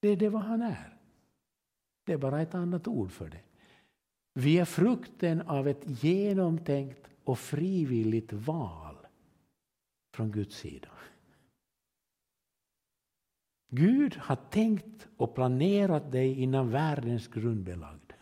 Det 0.00 0.08
är 0.08 0.16
det 0.16 0.28
vad 0.28 0.42
han 0.42 0.62
är. 0.62 0.98
Det 2.04 2.12
är 2.12 2.18
bara 2.18 2.42
ett 2.42 2.54
annat 2.54 2.88
ord 2.88 3.12
för 3.12 3.28
det. 3.28 3.47
Vi 4.38 4.58
är 4.58 4.64
frukten 4.64 5.40
av 5.40 5.68
ett 5.68 6.02
genomtänkt 6.02 7.10
och 7.24 7.38
frivilligt 7.38 8.32
val 8.32 8.96
från 10.14 10.30
Guds 10.30 10.56
sida. 10.56 10.88
Gud 13.70 14.16
har 14.16 14.36
tänkt 14.36 15.08
och 15.16 15.34
planerat 15.34 16.12
dig 16.12 16.42
innan 16.42 16.70
världens 16.70 17.28
grund 17.28 17.64
belagd. 17.64 18.12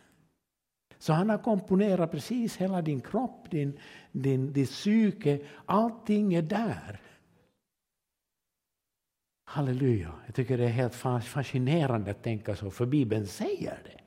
Så 0.97 1.13
han 1.13 1.29
har 1.29 1.37
komponerat 1.37 2.11
precis 2.11 2.57
hela 2.57 2.81
din 2.81 3.01
kropp, 3.01 3.51
din, 3.51 3.79
din, 4.11 4.53
din 4.53 4.65
psyke, 4.65 5.39
allting 5.65 6.33
är 6.33 6.41
där. 6.41 7.01
Halleluja. 9.43 10.13
Jag 10.25 10.35
tycker 10.35 10.57
det 10.57 10.65
är 10.65 10.69
helt 10.69 10.95
fascinerande 11.25 12.11
att 12.11 12.23
tänka 12.23 12.55
så, 12.55 12.71
för 12.71 12.85
Bibeln 12.85 13.27
säger 13.27 13.79
det. 13.83 14.06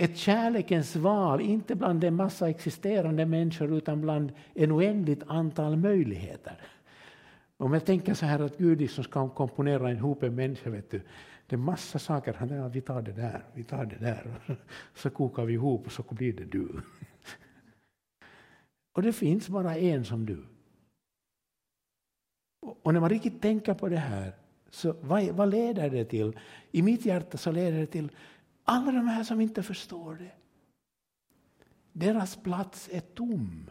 Ett 0.00 0.16
kärlekens 0.16 0.96
val, 0.96 1.40
inte 1.40 1.74
bland 1.74 2.04
en 2.04 2.14
massa 2.14 2.48
existerande 2.48 3.26
människor 3.26 3.76
utan 3.76 4.00
bland 4.00 4.32
en 4.54 4.72
oändligt 4.72 5.22
antal 5.26 5.76
möjligheter. 5.76 6.60
Om 7.56 7.72
jag 7.72 7.84
tänker 7.84 8.14
så 8.14 8.26
här 8.26 8.40
att 8.40 8.58
Gud 8.58 8.80
liksom 8.80 9.04
ska 9.04 9.28
komponera 9.28 9.92
ihop 9.92 10.22
en 10.22 10.34
människa, 10.34 10.70
vet 10.70 10.90
du, 10.90 11.02
det 11.46 11.56
är 11.56 11.58
massa 11.58 11.98
saker. 11.98 12.34
Han 12.34 12.48
ja, 12.48 12.68
vi 12.68 12.80
tar 12.80 13.02
det 13.02 13.12
där, 13.12 13.44
vi 13.54 13.64
tar 13.64 13.84
det 13.84 13.96
där. 13.96 14.40
Så 14.94 15.10
kokar 15.10 15.44
vi 15.44 15.52
ihop 15.52 15.86
och 15.86 15.92
så 15.92 16.02
blir 16.10 16.32
det 16.32 16.44
du. 16.44 16.68
Och 18.96 19.02
det 19.02 19.12
finns 19.12 19.48
bara 19.48 19.76
en 19.76 20.04
som 20.04 20.26
du. 20.26 20.44
Och 22.82 22.92
när 22.94 23.00
man 23.00 23.10
riktigt 23.10 23.42
tänker 23.42 23.74
på 23.74 23.88
det 23.88 23.96
här, 23.96 24.32
så 24.70 24.96
vad, 25.00 25.24
vad 25.24 25.50
leder 25.50 25.90
det 25.90 26.04
till? 26.04 26.38
I 26.70 26.82
mitt 26.82 27.06
hjärta 27.06 27.38
så 27.38 27.52
leder 27.52 27.78
det 27.78 27.86
till 27.86 28.10
alla 28.64 28.92
de 28.92 29.08
här 29.08 29.24
som 29.24 29.40
inte 29.40 29.62
förstår 29.62 30.14
det. 30.14 30.32
Deras 31.92 32.36
plats 32.36 32.88
är 32.92 33.00
tom 33.00 33.70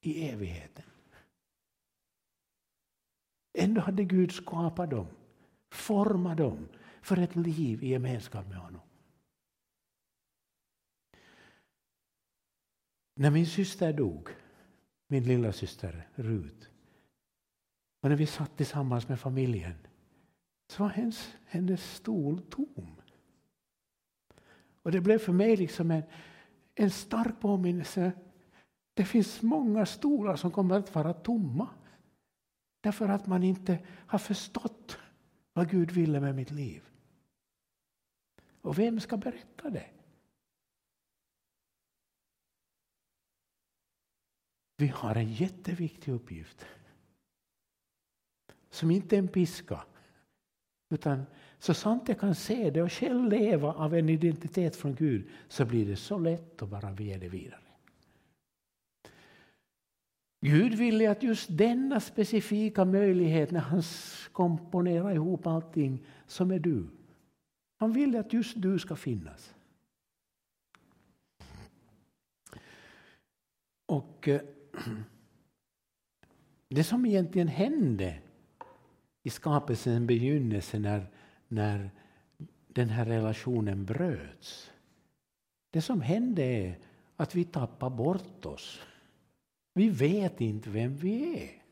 i 0.00 0.28
evigheten. 0.28 0.84
Ändå 3.58 3.80
hade 3.80 4.04
Gud 4.04 4.32
skapat 4.32 4.90
dem, 4.90 5.06
format 5.70 6.36
dem 6.36 6.68
för 7.02 7.18
ett 7.18 7.36
liv 7.36 7.84
i 7.84 7.88
gemenskap 7.88 8.48
med 8.48 8.58
honom. 8.58 8.80
När 13.14 13.30
min 13.30 13.46
syster 13.46 13.92
dog, 13.92 14.28
min 15.06 15.24
lilla 15.24 15.52
syster 15.52 16.08
Rut, 16.14 16.70
och 18.00 18.08
när 18.08 18.16
vi 18.16 18.26
satt 18.26 18.56
tillsammans 18.56 19.08
med 19.08 19.20
familjen 19.20 19.78
så 20.68 20.82
var 20.82 20.90
hennes, 20.90 21.34
hennes 21.46 21.94
stol 21.94 22.42
tom. 22.50 22.96
Och 24.84 24.92
det 24.92 25.00
blev 25.00 25.18
för 25.18 25.32
mig 25.32 25.56
liksom 25.56 25.90
en, 25.90 26.02
en 26.74 26.90
stark 26.90 27.40
påminnelse. 27.40 28.12
Det 28.94 29.04
finns 29.04 29.42
många 29.42 29.86
stolar 29.86 30.36
som 30.36 30.50
kommer 30.50 30.78
att 30.78 30.94
vara 30.94 31.12
tomma. 31.12 31.68
Därför 32.80 33.08
att 33.08 33.26
man 33.26 33.42
inte 33.42 33.86
har 33.88 34.18
förstått 34.18 34.98
vad 35.52 35.70
Gud 35.70 35.90
ville 35.90 36.20
med 36.20 36.34
mitt 36.34 36.50
liv. 36.50 36.82
Och 38.60 38.78
vem 38.78 39.00
ska 39.00 39.16
berätta 39.16 39.70
det? 39.70 39.90
Vi 44.76 44.86
har 44.86 45.14
en 45.14 45.32
jätteviktig 45.32 46.12
uppgift. 46.12 46.66
Som 48.70 48.90
inte 48.90 49.16
är 49.16 49.18
en 49.18 49.28
piska. 49.28 49.84
Utan 50.90 51.26
så 51.64 51.74
sant 51.74 52.08
jag 52.08 52.18
kan 52.20 52.34
se 52.34 52.70
det 52.70 52.82
och 52.82 52.92
själv 52.92 53.28
leva 53.28 53.72
av 53.72 53.94
en 53.94 54.08
identitet 54.08 54.76
från 54.76 54.94
Gud 54.94 55.28
så 55.48 55.64
blir 55.64 55.86
det 55.86 55.96
så 55.96 56.18
lätt 56.18 56.62
att 56.62 56.68
bara 56.68 56.92
ge 56.92 57.16
det 57.16 57.28
vidare. 57.28 57.60
Gud 60.40 60.74
ville 60.74 61.10
att 61.10 61.22
just 61.22 61.48
denna 61.50 62.00
specifika 62.00 62.84
möjlighet 62.84 63.50
när 63.50 63.60
han 63.60 63.82
komponerar 64.32 65.12
ihop 65.12 65.46
allting 65.46 66.06
som 66.26 66.50
är 66.50 66.58
du. 66.58 66.86
Han 67.76 67.92
vill 67.92 68.16
att 68.16 68.32
just 68.32 68.62
du 68.62 68.78
ska 68.78 68.96
finnas. 68.96 69.54
Och 73.86 74.28
eh, 74.28 74.40
det 76.68 76.84
som 76.84 77.06
egentligen 77.06 77.48
hände 77.48 78.18
i 79.22 79.30
skapelsens 79.30 80.06
begynnelse 80.06 80.78
när, 80.78 81.06
när 81.54 81.90
den 82.68 82.88
här 82.88 83.04
relationen 83.04 83.84
bröts. 83.84 84.70
Det 85.70 85.82
som 85.82 86.00
hände 86.00 86.42
är 86.42 86.78
att 87.16 87.34
vi 87.34 87.44
tappar 87.44 87.90
bort 87.90 88.46
oss. 88.46 88.80
Vi 89.74 89.88
vet 89.88 90.40
inte 90.40 90.70
vem 90.70 90.96
vi 90.96 91.38
är. 91.38 91.62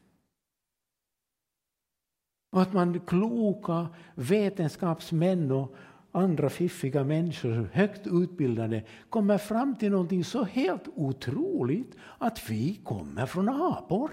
Och 2.51 2.63
att 2.63 2.73
man 2.73 3.01
kloka 3.01 3.87
vetenskapsmän 4.15 5.51
och 5.51 5.75
andra 6.13 6.51
fiffiga 6.51 7.05
människor, 7.05 7.71
högt 7.73 8.07
utbildade, 8.07 8.85
kommer 9.11 9.39
fram 9.39 9.77
till 9.77 9.91
någonting 9.91 10.25
så 10.25 10.45
helt 10.45 10.89
otroligt 10.95 11.97
att 12.19 12.51
vi 12.51 12.75
kommer 12.75 13.27
från 13.27 13.49
apor. 13.49 14.11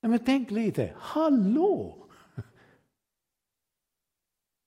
men 0.00 0.18
tänk 0.18 0.50
lite, 0.50 0.94
hallå! 0.96 2.03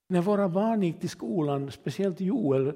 När 0.07 0.21
våra 0.21 0.49
barn 0.49 0.83
gick 0.83 0.99
till 0.99 1.09
skolan, 1.09 1.71
speciellt 1.71 2.21
Joel, 2.21 2.67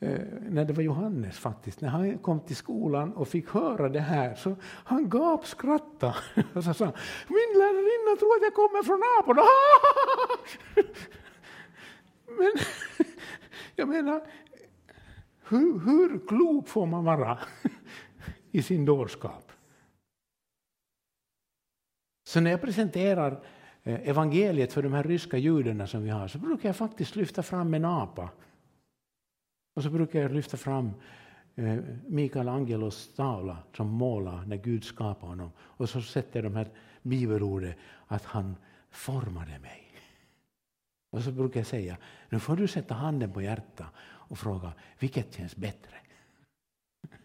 eh, 0.00 0.20
när 0.40 0.64
det 0.64 0.72
var 0.72 0.82
Johannes 0.82 1.38
faktiskt, 1.38 1.80
när 1.80 1.88
han 1.88 2.18
kom 2.18 2.40
till 2.40 2.56
skolan 2.56 3.12
och 3.12 3.28
fick 3.28 3.48
höra 3.48 3.88
det 3.88 4.00
här 4.00 4.34
så 4.34 4.56
han 4.62 5.08
gapskrattade. 5.08 6.14
Och 6.54 6.64
så 6.64 6.74
sa 6.74 6.84
min 7.28 7.58
lärarinna 7.58 8.16
tror 8.18 8.36
att 8.36 8.42
jag 8.42 8.54
kommer 8.54 8.82
från 8.82 9.02
aporna. 9.18 9.42
Men 12.38 12.52
jag 13.76 13.88
menar, 13.88 14.26
hur, 15.48 15.78
hur 15.78 16.26
klok 16.26 16.68
får 16.68 16.86
man 16.86 17.04
vara 17.04 17.38
i 18.50 18.62
sin 18.62 18.84
dårskap? 18.84 19.52
Så 22.24 22.40
när 22.40 22.50
jag 22.50 22.60
presenterar 22.60 23.44
Eh, 23.82 24.08
evangeliet 24.08 24.72
för 24.72 24.82
de 24.82 24.92
här 24.92 25.02
ryska 25.02 25.38
judarna 25.38 25.86
som 25.86 26.02
vi 26.02 26.10
har 26.10 26.28
så 26.28 26.38
brukar 26.38 26.68
jag 26.68 26.76
faktiskt 26.76 27.16
lyfta 27.16 27.42
fram 27.42 27.74
en 27.74 27.84
apa. 27.84 28.30
Och 29.74 29.82
så 29.82 29.90
brukar 29.90 30.20
jag 30.20 30.32
lyfta 30.32 30.56
fram 30.56 30.90
eh, 31.54 31.78
Mikael 32.06 32.48
Angelos 32.48 33.14
tavla 33.14 33.58
som 33.76 33.88
målar 33.88 34.44
när 34.46 34.56
Gud 34.56 34.84
skapar 34.84 35.28
honom. 35.28 35.50
Och 35.58 35.88
så 35.88 36.02
sätter 36.02 36.42
jag 36.42 36.52
de 36.52 36.56
här 36.56 36.68
bibelorden 37.02 37.74
att 38.06 38.24
han 38.24 38.56
formade 38.90 39.58
mig. 39.58 39.88
Och 41.10 41.22
så 41.22 41.32
brukar 41.32 41.60
jag 41.60 41.66
säga, 41.66 41.96
nu 42.28 42.40
får 42.40 42.56
du 42.56 42.68
sätta 42.68 42.94
handen 42.94 43.32
på 43.32 43.42
hjärtat 43.42 43.92
och 44.00 44.38
fråga, 44.38 44.72
vilket 44.98 45.34
känns 45.34 45.56
bättre? 45.56 45.96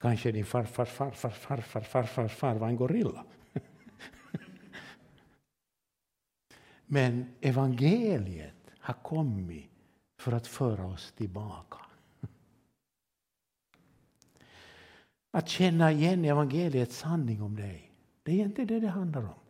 Kanske 0.00 0.32
din 0.32 0.44
farfars 0.44 0.88
farfars 0.88 1.34
farfars 1.34 1.86
farfars 1.86 2.32
far 2.32 2.54
var 2.54 2.68
en 2.68 2.76
gorilla. 2.76 3.24
Men 6.86 7.34
evangeliet 7.40 8.70
har 8.78 8.94
kommit 8.94 9.70
för 10.18 10.32
att 10.32 10.46
föra 10.46 10.86
oss 10.86 11.12
tillbaka. 11.12 11.78
Att 15.30 15.48
känna 15.48 15.92
igen 15.92 16.24
evangeliets 16.24 16.98
sanning 16.98 17.42
om 17.42 17.56
dig. 17.56 17.92
Det 18.22 18.32
är 18.32 18.44
inte 18.44 18.64
det 18.64 18.80
det 18.80 18.88
handlar 18.88 19.22
om. 19.22 19.40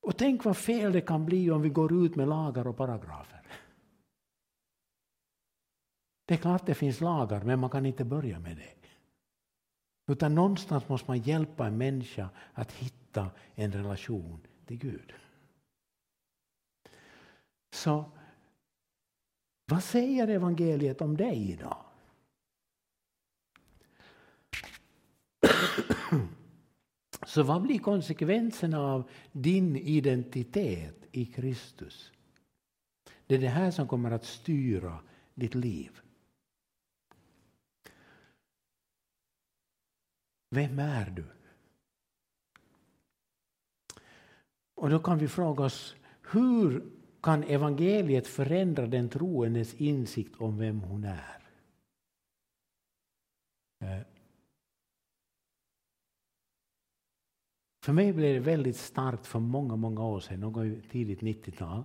Och 0.00 0.16
tänk 0.16 0.44
vad 0.44 0.56
fel 0.56 0.92
det 0.92 1.00
kan 1.00 1.26
bli 1.26 1.50
om 1.50 1.62
vi 1.62 1.68
går 1.68 2.04
ut 2.04 2.16
med 2.16 2.28
lagar 2.28 2.66
och 2.66 2.76
paragrafer. 2.76 3.42
Det 6.24 6.34
är 6.34 6.38
klart 6.38 6.66
det 6.66 6.74
finns 6.74 7.00
lagar, 7.00 7.44
men 7.44 7.58
man 7.58 7.70
kan 7.70 7.86
inte 7.86 8.04
börja 8.04 8.40
med 8.40 8.56
det. 8.56 8.88
Utan 10.12 10.34
någonstans 10.34 10.88
måste 10.88 11.10
man 11.10 11.18
hjälpa 11.18 11.66
en 11.66 11.78
människa 11.78 12.28
att 12.52 12.72
hitta 12.72 13.30
en 13.54 13.72
relation 13.72 14.40
till 14.66 14.78
Gud. 14.78 15.12
Så 17.70 18.04
vad 19.66 19.82
säger 19.82 20.28
evangeliet 20.28 21.00
om 21.00 21.16
dig 21.16 21.50
idag? 21.50 21.84
Så 27.26 27.42
vad 27.42 27.62
blir 27.62 27.78
konsekvenserna 27.78 28.80
av 28.80 29.10
din 29.32 29.76
identitet 29.76 31.06
i 31.12 31.26
Kristus? 31.26 32.12
Det 33.26 33.34
är 33.34 33.38
det 33.38 33.48
här 33.48 33.70
som 33.70 33.88
kommer 33.88 34.10
att 34.10 34.24
styra 34.24 34.98
ditt 35.34 35.54
liv. 35.54 36.00
Vem 40.50 40.78
är 40.78 41.10
du? 41.10 41.24
Och 44.74 44.90
då 44.90 44.98
kan 44.98 45.18
vi 45.18 45.28
fråga 45.28 45.64
oss 45.64 45.96
hur 46.22 46.90
kan 47.22 47.42
evangeliet 47.42 48.26
förändra 48.26 48.86
den 48.86 49.08
troendes 49.08 49.74
insikt 49.74 50.36
om 50.40 50.58
vem 50.58 50.80
hon 50.80 51.04
är? 51.04 51.42
Eh. 53.80 54.02
För 57.84 57.92
mig 57.92 58.12
blev 58.12 58.34
det 58.34 58.50
väldigt 58.50 58.76
starkt 58.76 59.26
för 59.26 59.38
många, 59.38 59.76
många 59.76 60.04
år 60.04 60.20
sedan, 60.20 60.40
någon 60.40 60.82
tidigt 60.90 61.20
90-tal, 61.20 61.84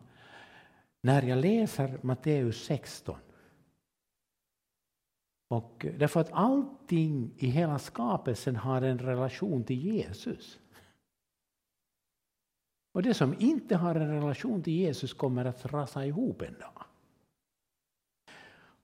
när 1.01 1.21
jag 1.21 1.39
läser 1.39 1.99
Matteus 2.01 2.63
16 2.63 3.15
och 5.51 5.85
eh, 5.85 5.93
därför 5.93 6.19
att 6.19 6.31
allting 6.31 7.31
i 7.37 7.47
hela 7.47 7.79
skapelsen 7.79 8.55
har 8.55 8.81
en 8.81 8.99
relation 8.99 9.63
till 9.63 9.85
Jesus. 9.85 10.59
Och 12.91 13.03
det 13.03 13.13
som 13.13 13.35
inte 13.39 13.75
har 13.75 13.95
en 13.95 14.07
relation 14.07 14.63
till 14.63 14.73
Jesus 14.73 15.13
kommer 15.13 15.45
att 15.45 15.65
rasa 15.65 16.05
ihop 16.05 16.41
en 16.41 16.59
dag. 16.59 16.83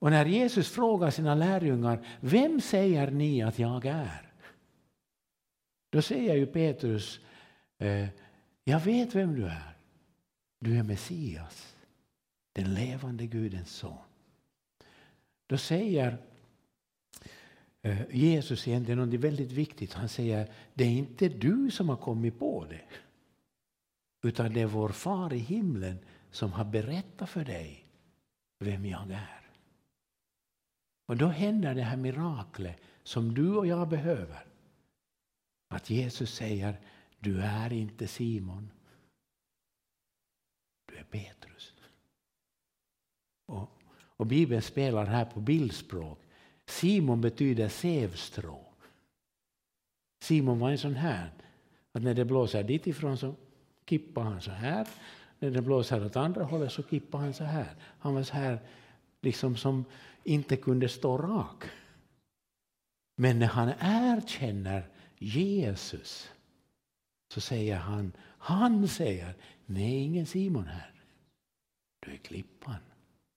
Och 0.00 0.10
när 0.10 0.26
Jesus 0.26 0.68
frågar 0.70 1.10
sina 1.10 1.34
lärjungar, 1.34 2.06
vem 2.20 2.60
säger 2.60 3.10
ni 3.10 3.42
att 3.42 3.58
jag 3.58 3.86
är? 3.86 4.32
Då 5.90 6.02
säger 6.02 6.34
ju 6.34 6.46
Petrus, 6.46 7.20
eh, 7.78 8.08
jag 8.64 8.80
vet 8.80 9.14
vem 9.14 9.34
du 9.34 9.46
är. 9.46 9.76
Du 10.58 10.78
är 10.78 10.82
Messias, 10.82 11.76
den 12.52 12.74
levande 12.74 13.26
Gudens 13.26 13.70
son. 13.70 13.98
Då 15.46 15.56
säger 15.58 16.18
eh, 17.82 18.00
Jesus 18.10 18.68
egentligen 18.68 18.98
något 18.98 19.20
väldigt 19.20 19.52
viktigt. 19.52 19.92
Han 19.92 20.08
säger 20.08 20.52
det 20.74 20.84
är 20.84 20.90
inte 20.90 21.28
du 21.28 21.70
som 21.70 21.88
har 21.88 21.96
kommit 21.96 22.38
på 22.38 22.66
det. 22.70 22.82
Utan 24.22 24.52
det 24.52 24.60
är 24.60 24.66
vår 24.66 24.88
far 24.88 25.32
i 25.32 25.38
himlen 25.38 25.98
som 26.30 26.52
har 26.52 26.64
berättat 26.64 27.30
för 27.30 27.44
dig 27.44 27.84
vem 28.58 28.86
jag 28.86 29.10
är. 29.10 29.50
Och 31.06 31.16
då 31.16 31.26
händer 31.26 31.74
det 31.74 31.82
här 31.82 31.96
miraklet 31.96 32.80
som 33.02 33.34
du 33.34 33.56
och 33.56 33.66
jag 33.66 33.88
behöver. 33.88 34.46
Att 35.68 35.90
Jesus 35.90 36.34
säger 36.34 36.80
du 37.18 37.40
är 37.40 37.72
inte 37.72 38.06
Simon. 38.06 38.70
Du 40.86 40.96
är 40.96 41.04
Petrus. 41.04 41.74
Och, 43.46 43.70
och 43.92 44.26
Bibeln 44.26 44.62
spelar 44.62 45.06
här 45.06 45.24
på 45.24 45.40
bildspråk. 45.40 46.18
Simon 46.66 47.20
betyder 47.20 47.68
sävstrå. 47.68 48.74
Simon 50.22 50.58
var 50.58 50.70
en 50.70 50.78
sån 50.78 50.94
här, 50.94 51.32
att 51.92 52.02
när 52.02 52.14
det 52.14 52.24
blåser 52.24 52.62
dit 52.62 52.86
ifrån 52.86 53.18
så 53.18 53.34
kippade 53.88 54.26
han 54.26 54.40
så 54.40 54.50
här 54.50 54.88
när 55.38 55.50
det 55.50 55.62
blåser 55.62 56.06
åt 56.06 56.16
andra 56.16 56.44
hållet 56.44 56.72
så 56.72 56.82
kippade 56.82 57.24
han 57.24 57.34
så 57.34 57.44
här. 57.44 57.74
Han 57.98 58.14
var 58.14 58.22
så 58.22 58.34
här 58.34 58.58
liksom 59.20 59.56
som 59.56 59.84
inte 60.24 60.56
kunde 60.56 60.88
stå 60.88 61.18
rak. 61.18 61.64
Men 63.16 63.38
när 63.38 63.46
han 63.46 63.72
erkänner 63.80 64.88
Jesus 65.18 66.30
så 67.34 67.40
säger 67.40 67.76
han, 67.76 68.12
han 68.38 68.88
säger, 68.88 69.34
nej 69.66 70.02
ingen 70.02 70.26
Simon 70.26 70.66
här. 70.66 70.92
Du 72.06 72.12
är 72.12 72.16
klippan, 72.16 72.80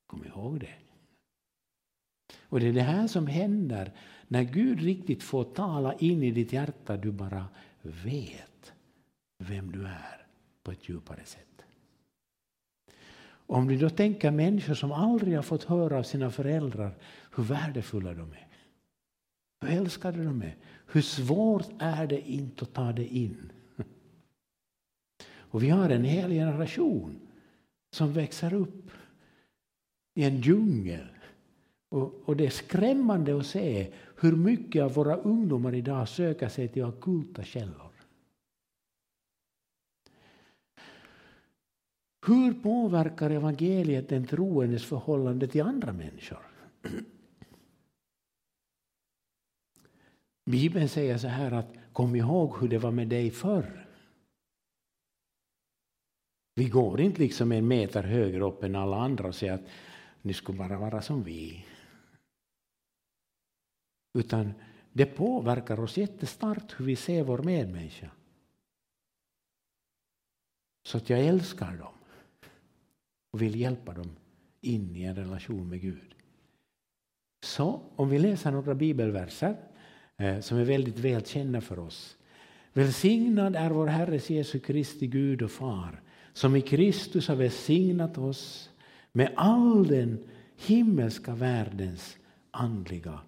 kom 0.08 0.26
ihåg 0.26 0.60
det. 0.60 0.76
Och 2.40 2.60
det 2.60 2.68
är 2.68 2.74
det 2.74 2.82
här 2.82 3.08
som 3.08 3.28
händer 3.28 3.92
när 4.28 4.44
Gud 4.44 4.82
riktigt 4.82 5.24
får 5.24 5.44
tala 5.44 5.94
in 5.94 6.24
i 6.24 6.32
ditt 6.32 6.54
hjärta, 6.54 6.98
du 6.98 7.12
bara 7.12 7.48
vet 7.82 8.74
vem 9.38 9.72
du 9.72 9.86
är 9.86 10.21
på 10.64 10.72
ett 10.72 10.90
djupare 10.90 11.26
sätt. 11.26 11.48
Om 13.52 13.68
du 13.68 13.78
då 13.78 13.90
tänker 13.90 14.32
människor 14.32 14.74
som 14.74 14.92
aldrig 14.92 15.36
har 15.36 15.44
fått 15.44 15.64
höra 15.64 15.98
av 15.98 16.04
sina 16.04 16.32
föräldrar 16.32 16.96
hur 17.36 17.44
värdefulla 17.44 18.14
de 18.14 18.32
är, 18.32 18.48
hur 19.62 19.78
älskade 19.78 20.24
de 20.24 20.42
är, 20.42 20.56
hur 20.88 21.02
svårt 21.02 21.70
är 21.80 22.08
det 22.08 22.30
inte 22.30 22.64
att 22.64 22.74
ta 22.74 22.92
det 22.92 23.08
in. 23.08 23.52
Och 25.24 25.64
vi 25.64 25.70
har 25.70 25.90
en 25.90 26.04
hel 26.04 26.32
generation 26.32 27.20
som 27.92 28.14
växer 28.14 28.54
upp 28.54 28.92
i 30.14 30.24
en 30.24 30.42
djungel. 30.42 31.08
Och, 31.90 32.22
och 32.26 32.36
det 32.36 32.46
är 32.46 32.50
skrämmande 32.50 33.38
att 33.38 33.46
se 33.46 33.94
hur 34.16 34.36
mycket 34.36 34.84
av 34.84 34.94
våra 34.94 35.16
ungdomar 35.16 35.76
idag 35.76 36.10
söker 36.10 36.50
sig 36.50 36.68
till 36.68 36.84
okulta 36.84 37.44
källor. 37.44 37.91
Hur 42.26 42.54
påverkar 42.54 43.30
evangeliet 43.30 44.10
den 44.10 44.28
troendes 44.28 44.86
förhållande 44.86 45.48
till 45.48 45.62
andra 45.62 45.94
människor? 45.94 46.46
Bibeln 50.46 50.90
säger 50.90 51.18
så 51.18 51.28
här 51.28 51.52
att 51.52 51.74
kom 51.94 52.16
ihåg 52.16 52.60
hur 52.60 52.68
det 52.68 52.78
var 52.78 52.92
med 52.92 53.08
dig 53.08 53.32
förr. 53.32 53.88
Vi 56.56 56.70
går 56.70 57.02
inte 57.02 57.22
liksom 57.22 57.52
en 57.52 57.68
meter 57.68 58.04
högre 58.04 58.44
upp 58.44 58.64
än 58.64 58.76
alla 58.76 58.98
andra 58.98 59.28
och 59.28 59.36
säger 59.36 59.54
att 59.54 59.70
ni 60.22 60.34
skulle 60.34 60.58
bara 60.58 60.78
vara 60.78 61.02
som 61.02 61.24
vi. 61.24 61.66
Utan 64.14 64.54
det 64.94 65.06
påverkar 65.06 65.80
oss 65.80 65.98
jättestarkt 65.98 66.80
hur 66.80 66.86
vi 66.86 66.96
ser 66.96 67.24
vår 67.24 67.44
medmänniska. 67.44 68.12
Så 70.84 70.98
att 70.98 71.10
jag 71.10 71.20
älskar 71.20 71.78
dem 71.78 72.01
och 73.32 73.42
vill 73.42 73.60
hjälpa 73.60 73.94
dem 73.94 74.16
in 74.62 74.96
i 74.96 75.04
en 75.04 75.16
relation 75.16 75.70
med 75.70 75.82
Gud. 75.82 76.16
Så 77.44 77.82
om 77.96 78.10
vi 78.10 78.20
läser 78.20 78.52
några 78.52 78.76
bibelverser 78.76 79.58
eh, 80.18 80.40
som 80.40 80.58
är 80.58 80.66
väldigt 80.66 81.00
välkända 81.00 81.62
för 81.62 81.80
oss. 81.80 82.18
Välsignad 82.74 83.56
är 83.56 83.70
vår 83.70 83.88
Herres 83.88 84.30
Jesu 84.30 84.60
Kristi 84.60 85.08
Gud 85.08 85.42
och 85.42 85.52
Far 85.52 86.02
som 86.34 86.56
i 86.56 86.62
Kristus 86.62 87.28
har 87.28 87.36
välsignat 87.36 88.18
oss 88.18 88.70
med 89.12 89.34
all 89.36 89.88
den 89.88 90.30
himmelska 90.58 91.36
världens 91.36 92.18
andliga 92.52 93.20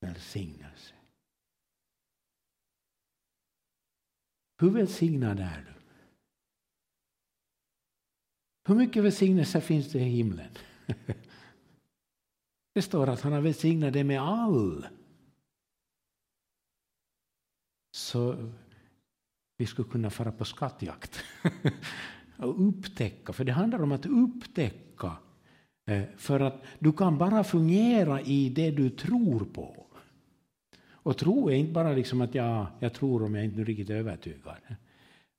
välsignelse. 0.00 0.94
Hur 4.58 4.70
välsignad 4.70 5.40
är 5.40 5.66
du? 5.66 5.79
Hur 8.70 8.76
mycket 8.76 9.04
välsignelse 9.04 9.60
finns 9.60 9.92
det 9.92 9.98
i 9.98 10.02
himlen? 10.02 10.48
Det 12.74 12.82
står 12.82 13.08
att 13.08 13.20
han 13.20 13.32
har 13.32 13.40
välsignat 13.40 13.92
det 13.92 14.04
med 14.04 14.20
all. 14.20 14.86
Så 17.96 18.50
vi 19.56 19.66
skulle 19.66 19.88
kunna 19.88 20.10
fara 20.10 20.32
på 20.32 20.44
skattjakt 20.44 21.24
och 22.36 22.68
upptäcka, 22.68 23.32
för 23.32 23.44
det 23.44 23.52
handlar 23.52 23.82
om 23.82 23.92
att 23.92 24.06
upptäcka. 24.06 25.16
Eh, 25.86 26.02
för 26.16 26.40
att 26.40 26.62
du 26.78 26.92
kan 26.92 27.18
bara 27.18 27.44
fungera 27.44 28.20
i 28.20 28.48
det 28.48 28.70
du 28.70 28.90
tror 28.90 29.44
på. 29.44 29.86
Och 30.88 31.18
tro 31.18 31.50
är 31.50 31.54
inte 31.54 31.72
bara 31.72 31.92
liksom 31.92 32.20
att 32.20 32.34
jag, 32.34 32.66
jag 32.80 32.94
tror 32.94 33.22
om 33.22 33.34
jag 33.34 33.44
inte 33.44 33.60
är 33.60 33.64
riktigt 33.64 33.90
övertygad. 33.90 34.56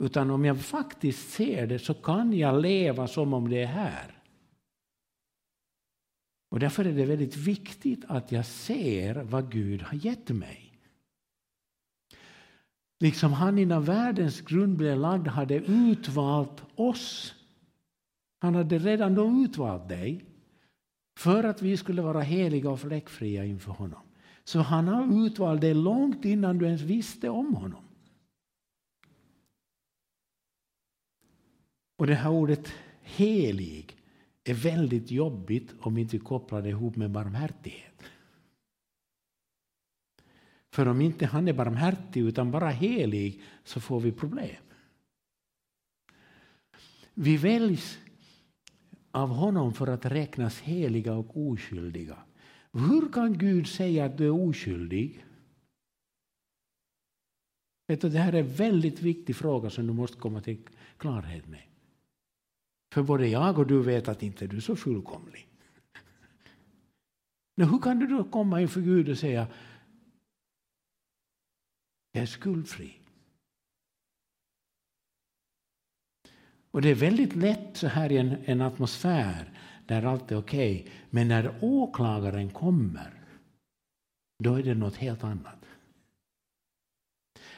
Utan 0.02 0.30
om 0.30 0.46
jag 0.46 0.62
faktiskt 0.62 1.30
ser 1.30 1.68
det 1.68 1.80
så 1.80 1.94
kan 1.94 2.34
jag 2.34 2.62
leva 2.62 3.08
som 3.08 3.34
om 3.34 3.50
det 3.50 3.62
är 3.62 3.66
här. 3.68 4.18
Och 6.52 6.60
därför 6.60 6.86
är 6.86 6.94
det 6.94 7.06
väldigt 7.06 7.38
viktigt 7.38 8.06
att 8.08 8.32
jag 8.32 8.46
ser 8.46 9.16
vad 9.24 9.52
Gud 9.52 9.82
har 9.82 10.06
gett 10.06 10.30
mig. 10.30 10.72
Liksom 13.00 13.34
han 13.34 13.58
innan 13.58 13.84
världens 13.84 14.42
grund 14.42 14.78
blev 14.78 14.98
lagd 14.98 15.28
hade 15.28 15.56
utvalt 15.56 16.64
oss. 16.76 17.36
Han 18.40 18.56
hade 18.56 18.78
redan 18.80 19.16
då 19.16 19.44
utvalt 19.46 19.90
dig 19.90 20.26
för 21.20 21.44
att 21.44 21.62
vi 21.62 21.78
skulle 21.78 22.02
vara 22.02 22.22
heliga 22.22 22.70
och 22.70 22.80
fläckfria 22.80 23.46
inför 23.46 23.72
honom. 23.72 24.02
Så 24.44 24.60
han 24.60 24.88
har 24.88 25.26
utvalt 25.26 25.62
dig 25.62 25.74
långt 25.74 26.26
innan 26.26 26.58
du 26.58 26.66
ens 26.66 26.82
visste 26.82 27.30
om 27.30 27.56
honom. 27.56 27.84
Och 32.02 32.08
det 32.08 32.16
här 32.16 32.32
ordet 32.32 32.74
helig 33.02 33.98
är 34.44 34.54
väldigt 34.54 35.12
jobbigt 35.12 35.74
om 35.80 35.96
vi 35.96 36.02
inte 36.02 36.18
kopplar 36.18 36.62
det 36.62 36.70
ihop 36.70 36.96
med 36.96 37.12
barmhärtighet. 37.12 38.04
För 40.72 40.88
om 40.88 41.02
inte 41.02 41.26
han 41.26 41.48
är 41.48 41.54
barmhärtig 41.54 42.22
utan 42.22 42.52
bara 42.52 42.70
helig 42.70 43.42
så 43.64 43.82
får 43.82 44.00
vi 44.00 44.12
problem. 44.12 44.64
Vi 47.14 47.38
väljs 47.38 48.00
av 49.12 49.30
honom 49.30 49.74
för 49.74 49.88
att 49.88 50.06
räknas 50.06 50.60
heliga 50.60 51.14
och 51.14 51.38
oskyldiga. 51.38 52.18
Hur 52.72 53.12
kan 53.12 53.38
Gud 53.38 53.68
säga 53.68 54.06
att 54.06 54.18
du 54.18 54.26
är 54.26 54.48
oskyldig? 54.48 55.26
Vet 57.88 58.02
du, 58.02 58.10
det 58.10 58.20
här 58.20 58.34
är 58.34 58.40
en 58.40 58.54
väldigt 58.54 59.02
viktig 59.02 59.36
fråga 59.36 59.70
som 59.70 59.88
du 59.88 59.94
måste 59.94 60.18
komma 60.18 60.42
till 60.42 60.68
klarhet 60.98 61.48
med. 61.48 61.71
För 62.92 63.04
både 63.04 63.28
jag 63.28 63.60
och 63.60 63.68
du 63.68 63.82
vet 63.82 64.08
att 64.08 64.24
inte 64.24 64.48
du 64.48 64.58
är 64.58 64.62
så 64.62 64.76
fullkomlig. 64.76 65.48
Men 67.56 67.70
hur 67.70 67.80
kan 67.80 68.00
du 68.00 68.08
då 68.08 68.24
komma 68.24 68.62
inför 68.62 68.82
Gud 68.82 69.10
och 69.10 69.18
säga 69.18 69.48
jag 72.12 72.22
är 72.22 72.28
skuldfri? 72.28 72.98
Och 76.72 76.82
det 76.82 76.90
är 76.90 76.96
väldigt 76.96 77.36
lätt 77.36 77.78
så 77.78 77.88
här 77.88 78.12
i 78.12 78.18
en, 78.18 78.36
en 78.46 78.62
atmosfär 78.62 79.52
där 79.86 80.04
allt 80.04 80.32
är 80.32 80.38
okej. 80.38 80.82
Okay. 80.82 80.94
Men 81.10 81.28
när 81.28 81.60
åklagaren 81.62 82.50
kommer, 82.50 83.14
då 84.44 84.56
är 84.56 84.64
det 84.64 84.74
något 84.74 84.96
helt 84.96 85.24
annat. 85.24 85.66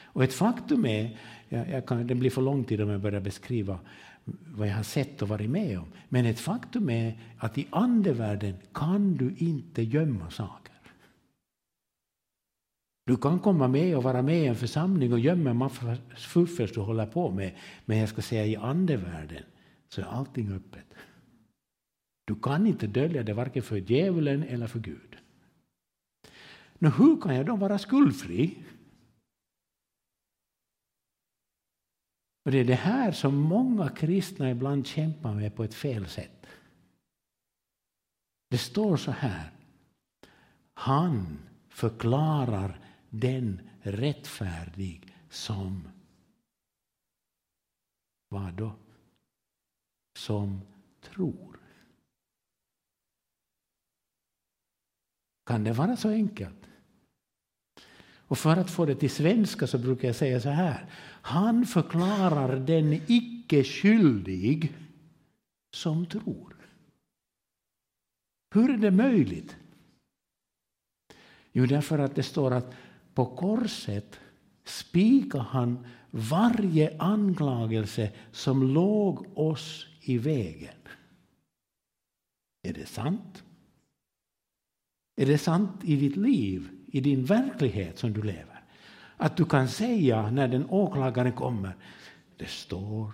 Och 0.02 0.24
ett 0.24 0.34
faktum 0.34 0.84
är, 0.84 1.18
jag, 1.48 1.68
jag 1.68 1.86
kan, 1.86 2.06
det 2.06 2.14
blir 2.14 2.30
för 2.30 2.42
lång 2.42 2.64
tid 2.64 2.80
om 2.80 2.88
jag 2.88 3.00
börjar 3.00 3.20
beskriva 3.20 3.78
vad 4.24 4.68
jag 4.68 4.74
har 4.74 4.82
sett 4.82 5.22
och 5.22 5.28
varit 5.28 5.50
med 5.50 5.78
om. 5.78 5.86
Men 6.08 6.26
ett 6.26 6.40
faktum 6.40 6.90
är 6.90 7.18
att 7.38 7.58
i 7.58 7.66
andevärlden 7.70 8.54
kan 8.72 9.16
du 9.16 9.34
inte 9.38 9.82
gömma 9.82 10.30
saker. 10.30 10.74
Du 13.06 13.16
kan 13.16 13.38
komma 13.38 13.68
med 13.68 13.96
och 13.96 14.02
vara 14.02 14.22
med 14.22 14.42
i 14.42 14.46
en 14.46 14.56
församling 14.56 15.12
och 15.12 15.18
gömma 15.18 15.50
en 15.50 15.56
massa 15.56 15.96
fuffens 16.16 16.72
du 16.72 16.80
håller 16.80 17.06
på 17.06 17.30
med. 17.30 17.54
Men 17.84 17.98
jag 17.98 18.08
ska 18.08 18.22
säga 18.22 18.46
i 18.46 18.56
andevärlden 18.56 19.42
så 19.88 20.00
är 20.00 20.04
allting 20.04 20.52
öppet. 20.52 20.94
Du 22.24 22.34
kan 22.34 22.66
inte 22.66 22.86
dölja 22.86 23.22
det 23.22 23.34
varken 23.34 23.62
för 23.62 23.76
djävulen 23.76 24.42
eller 24.42 24.66
för 24.66 24.78
Gud. 24.78 25.16
Men 26.74 26.92
hur 26.92 27.20
kan 27.20 27.34
jag 27.34 27.46
då 27.46 27.56
vara 27.56 27.78
skuldfri? 27.78 28.58
Och 32.44 32.50
det 32.50 32.58
är 32.58 32.64
det 32.64 32.74
här 32.74 33.12
som 33.12 33.34
många 33.34 33.88
kristna 33.88 34.50
ibland 34.50 34.86
kämpar 34.86 35.34
med 35.34 35.56
på 35.56 35.64
ett 35.64 35.74
fel 35.74 36.06
sätt. 36.06 36.46
Det 38.50 38.58
står 38.58 38.96
så 38.96 39.10
här. 39.10 39.50
Han 40.74 41.38
förklarar 41.68 42.80
den 43.10 43.70
rättfärdig 43.82 45.14
som 45.30 45.88
vad 48.28 48.54
då? 48.54 48.72
Som 50.18 50.60
tror. 51.00 51.60
Kan 55.46 55.64
det 55.64 55.72
vara 55.72 55.96
så 55.96 56.08
enkelt? 56.08 56.68
Och 58.26 58.38
för 58.38 58.56
att 58.56 58.70
få 58.70 58.86
det 58.86 58.94
till 58.94 59.10
svenska 59.10 59.66
så 59.66 59.78
brukar 59.78 60.08
jag 60.08 60.16
säga 60.16 60.40
så 60.40 60.48
här. 60.48 60.90
Han 61.26 61.66
förklarar 61.66 62.56
den 62.56 62.92
icke 63.06 63.64
skyldig 63.64 64.72
som 65.74 66.06
tror. 66.06 66.56
Hur 68.54 68.70
är 68.70 68.78
det 68.78 68.90
möjligt? 68.90 69.56
Jo, 71.52 71.66
därför 71.66 71.98
att 71.98 72.14
det 72.14 72.22
står 72.22 72.50
att 72.50 72.74
på 73.14 73.26
korset 73.26 74.20
spikade 74.64 75.44
han 75.44 75.86
varje 76.10 76.96
anklagelse 76.98 78.12
som 78.32 78.62
låg 78.62 79.38
oss 79.38 79.86
i 80.00 80.18
vägen. 80.18 80.78
Är 82.62 82.72
det 82.72 82.86
sant? 82.86 83.44
Är 85.16 85.26
det 85.26 85.38
sant 85.38 85.84
i 85.84 85.96
ditt 85.96 86.16
liv, 86.16 86.68
i 86.86 87.00
din 87.00 87.24
verklighet 87.24 87.98
som 87.98 88.12
du 88.12 88.22
lever? 88.22 88.53
Att 89.16 89.36
du 89.36 89.44
kan 89.44 89.68
säga 89.68 90.30
när 90.30 90.48
den 90.48 90.70
åklagaren 90.70 91.32
kommer, 91.32 91.76
det 92.36 92.48
står 92.48 93.12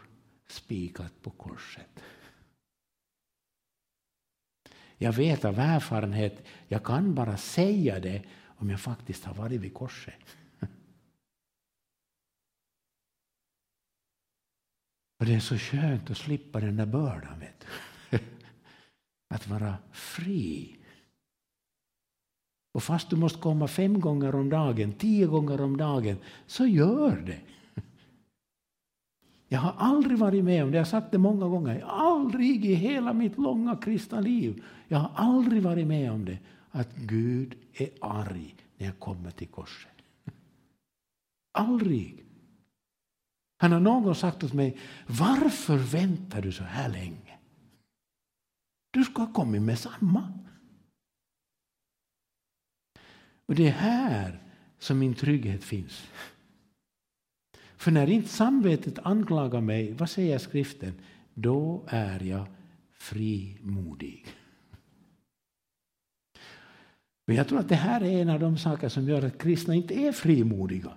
spikat 0.49 1.23
på 1.23 1.31
korset. 1.31 2.03
Jag 4.97 5.13
vet 5.13 5.45
av 5.45 5.59
erfarenhet, 5.59 6.47
jag 6.69 6.85
kan 6.85 7.15
bara 7.15 7.37
säga 7.37 8.01
det 8.01 8.23
om 8.45 8.71
jag 8.71 8.81
faktiskt 8.81 9.25
har 9.25 9.35
varit 9.35 9.61
vid 9.61 9.75
korset. 9.75 10.37
Och 15.19 15.27
det 15.27 15.35
är 15.35 15.41
så 15.41 15.59
skönt 15.59 16.11
att 16.11 16.19
slippa 16.19 16.61
den 16.61 16.77
där 16.77 16.87
bördan. 16.87 17.41
Vet 17.41 17.67
du. 18.11 18.19
Att 19.35 19.47
vara 19.47 19.77
fri. 19.93 20.80
Och 22.81 22.85
fast 22.85 23.11
du 23.11 23.16
måste 23.16 23.38
komma 23.38 23.69
fem 23.69 24.01
gånger 24.01 24.35
om 24.35 24.49
dagen, 24.51 24.93
tio 24.93 25.27
gånger 25.27 25.61
om 25.61 25.77
dagen, 25.77 26.16
så 26.47 26.66
gör 26.66 27.16
det. 27.16 27.40
Jag 29.49 29.61
har 29.61 29.75
aldrig 29.79 30.19
varit 30.19 30.45
med 30.45 30.64
om 30.64 30.71
det, 30.71 30.77
jag 30.77 30.85
har 30.85 30.88
sagt 30.88 31.12
det 31.12 31.19
många 31.19 31.49
gånger, 31.49 31.85
aldrig 31.87 32.64
i 32.64 32.75
hela 32.75 33.12
mitt 33.12 33.38
långa 33.38 33.77
kristna 33.77 34.21
liv, 34.21 34.62
jag 34.88 34.99
har 34.99 35.11
aldrig 35.14 35.62
varit 35.62 35.87
med 35.87 36.12
om 36.12 36.25
det, 36.25 36.38
att 36.71 36.97
Gud 36.97 37.55
är 37.73 37.88
arg 38.01 38.55
när 38.79 38.87
jag 38.87 38.99
kommer 38.99 39.31
till 39.31 39.49
korset. 39.49 39.97
Aldrig. 41.53 42.25
Han 43.57 43.73
har 43.73 43.81
någon 43.81 44.14
sagt 44.14 44.45
åt 44.45 44.53
mig, 44.53 44.79
varför 45.07 45.77
väntar 45.77 46.43
du 46.43 46.53
så 46.53 46.64
här 46.64 46.88
länge? 46.88 47.38
Du 48.90 49.05
ska 49.05 49.23
ha 49.23 49.33
kommit 49.33 49.62
med 49.62 49.79
samma. 49.79 50.33
Och 53.51 53.57
det 53.57 53.67
är 53.67 53.73
här 53.73 54.43
som 54.79 54.99
min 54.99 55.15
trygghet 55.15 55.65
finns. 55.65 56.09
För 57.77 57.91
när 57.91 58.11
inte 58.11 58.29
samvetet 58.29 58.99
anklagar 58.99 59.61
mig, 59.61 59.93
vad 59.93 60.11
säger 60.11 60.39
skriften? 60.39 60.95
Då 61.35 61.85
är 61.89 62.23
jag 62.23 62.47
frimodig. 62.91 64.27
Men 67.27 67.37
jag 67.37 67.49
tror 67.49 67.59
att 67.59 67.69
det 67.69 67.75
här 67.75 68.01
är 68.01 68.23
en 68.23 68.29
av 68.29 68.41
de 68.41 68.59
saker 68.59 68.89
som 68.89 69.09
gör 69.09 69.23
att 69.23 69.39
kristna 69.39 69.75
inte 69.75 69.95
är 69.95 70.13
frimodiga. 70.13 70.93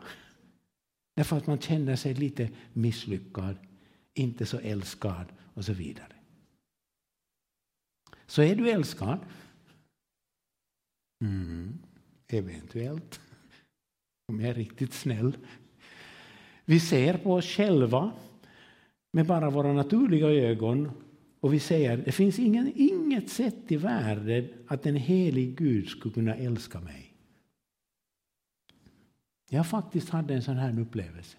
Därför 1.16 1.38
att 1.38 1.48
man 1.48 1.60
känner 1.60 1.96
sig 1.96 2.13
lite 2.13 2.50
misslyckad, 2.74 3.58
inte 4.13 4.46
så 4.46 4.60
älskad 4.60 5.26
och 5.54 5.66
så 5.66 5.74
vidare. 5.74 6.13
Så 8.26 8.42
är 8.42 8.56
du 8.56 8.70
älskad? 8.70 9.20
Mm, 11.22 11.80
eventuellt. 12.27 13.19
Om 14.27 14.39
jag 14.39 14.49
är 14.49 14.53
riktigt 14.53 14.93
snäll. 14.93 15.38
Vi 16.65 16.79
ser 16.79 17.17
på 17.17 17.33
oss 17.33 17.45
själva 17.45 18.12
med 19.13 19.25
bara 19.25 19.49
våra 19.49 19.73
naturliga 19.73 20.27
ögon 20.27 20.91
och 21.39 21.53
vi 21.53 21.59
säger 21.59 21.97
det 21.97 22.12
finns 22.12 22.39
ingen, 22.39 22.71
inget 22.75 23.29
sätt 23.29 23.71
i 23.71 23.77
världen 23.77 24.47
att 24.67 24.86
en 24.86 24.95
helig 24.95 25.57
Gud 25.57 25.88
skulle 25.88 26.13
kunna 26.13 26.36
älska 26.36 26.79
mig. 26.79 27.13
Jag 29.49 29.67
faktiskt 29.67 30.09
hade 30.09 30.33
en 30.33 30.41
sån 30.41 30.57
här 30.57 30.79
upplevelse 30.79 31.38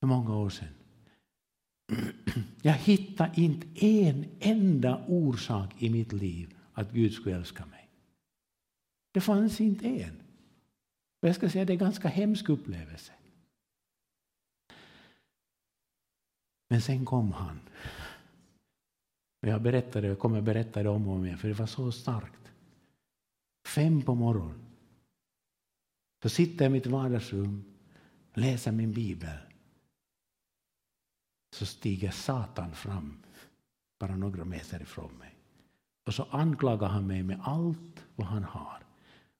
för 0.00 0.06
många 0.06 0.36
år 0.36 0.50
sedan. 0.50 0.68
Jag 2.62 2.72
hittade 2.72 3.40
inte 3.40 3.86
en 3.86 4.24
enda 4.40 5.04
orsak 5.08 5.82
i 5.82 5.90
mitt 5.90 6.12
liv 6.12 6.54
att 6.72 6.92
Gud 6.92 7.12
skulle 7.12 7.36
älska 7.36 7.66
mig. 7.66 7.83
Det 9.14 9.20
fanns 9.20 9.60
inte 9.60 9.88
en. 9.88 10.22
Och 11.22 11.28
jag 11.28 11.36
ska 11.36 11.50
säga 11.50 11.64
det 11.64 11.70
är 11.70 11.74
en 11.74 11.78
ganska 11.78 12.08
hemsk 12.08 12.48
upplevelse. 12.48 13.12
Men 16.68 16.82
sen 16.82 17.04
kom 17.04 17.32
han. 17.32 17.60
Och 19.42 19.48
jag 19.48 19.62
berättade, 19.62 20.06
jag 20.06 20.18
kommer 20.18 20.40
berätta 20.40 20.82
det 20.82 20.88
om 20.88 21.08
och 21.08 21.14
om 21.14 21.24
igen, 21.24 21.38
för 21.38 21.48
det 21.48 21.54
var 21.54 21.66
så 21.66 21.92
starkt. 21.92 22.52
Fem 23.66 24.02
på 24.02 24.14
morgonen. 24.14 24.66
Så 26.22 26.28
sitter 26.28 26.64
jag 26.64 26.70
i 26.70 26.72
mitt 26.72 26.86
vardagsrum, 26.86 27.64
läser 28.34 28.72
min 28.72 28.92
bibel. 28.92 29.38
Så 31.56 31.66
stiger 31.66 32.10
Satan 32.10 32.74
fram, 32.74 33.22
bara 33.98 34.16
några 34.16 34.44
meter 34.44 34.82
ifrån 34.82 35.12
mig. 35.18 35.34
Och 36.06 36.14
så 36.14 36.24
anklagar 36.30 36.88
han 36.88 37.06
mig 37.06 37.22
med 37.22 37.40
allt 37.42 38.04
vad 38.16 38.26
han 38.26 38.44
har. 38.44 38.83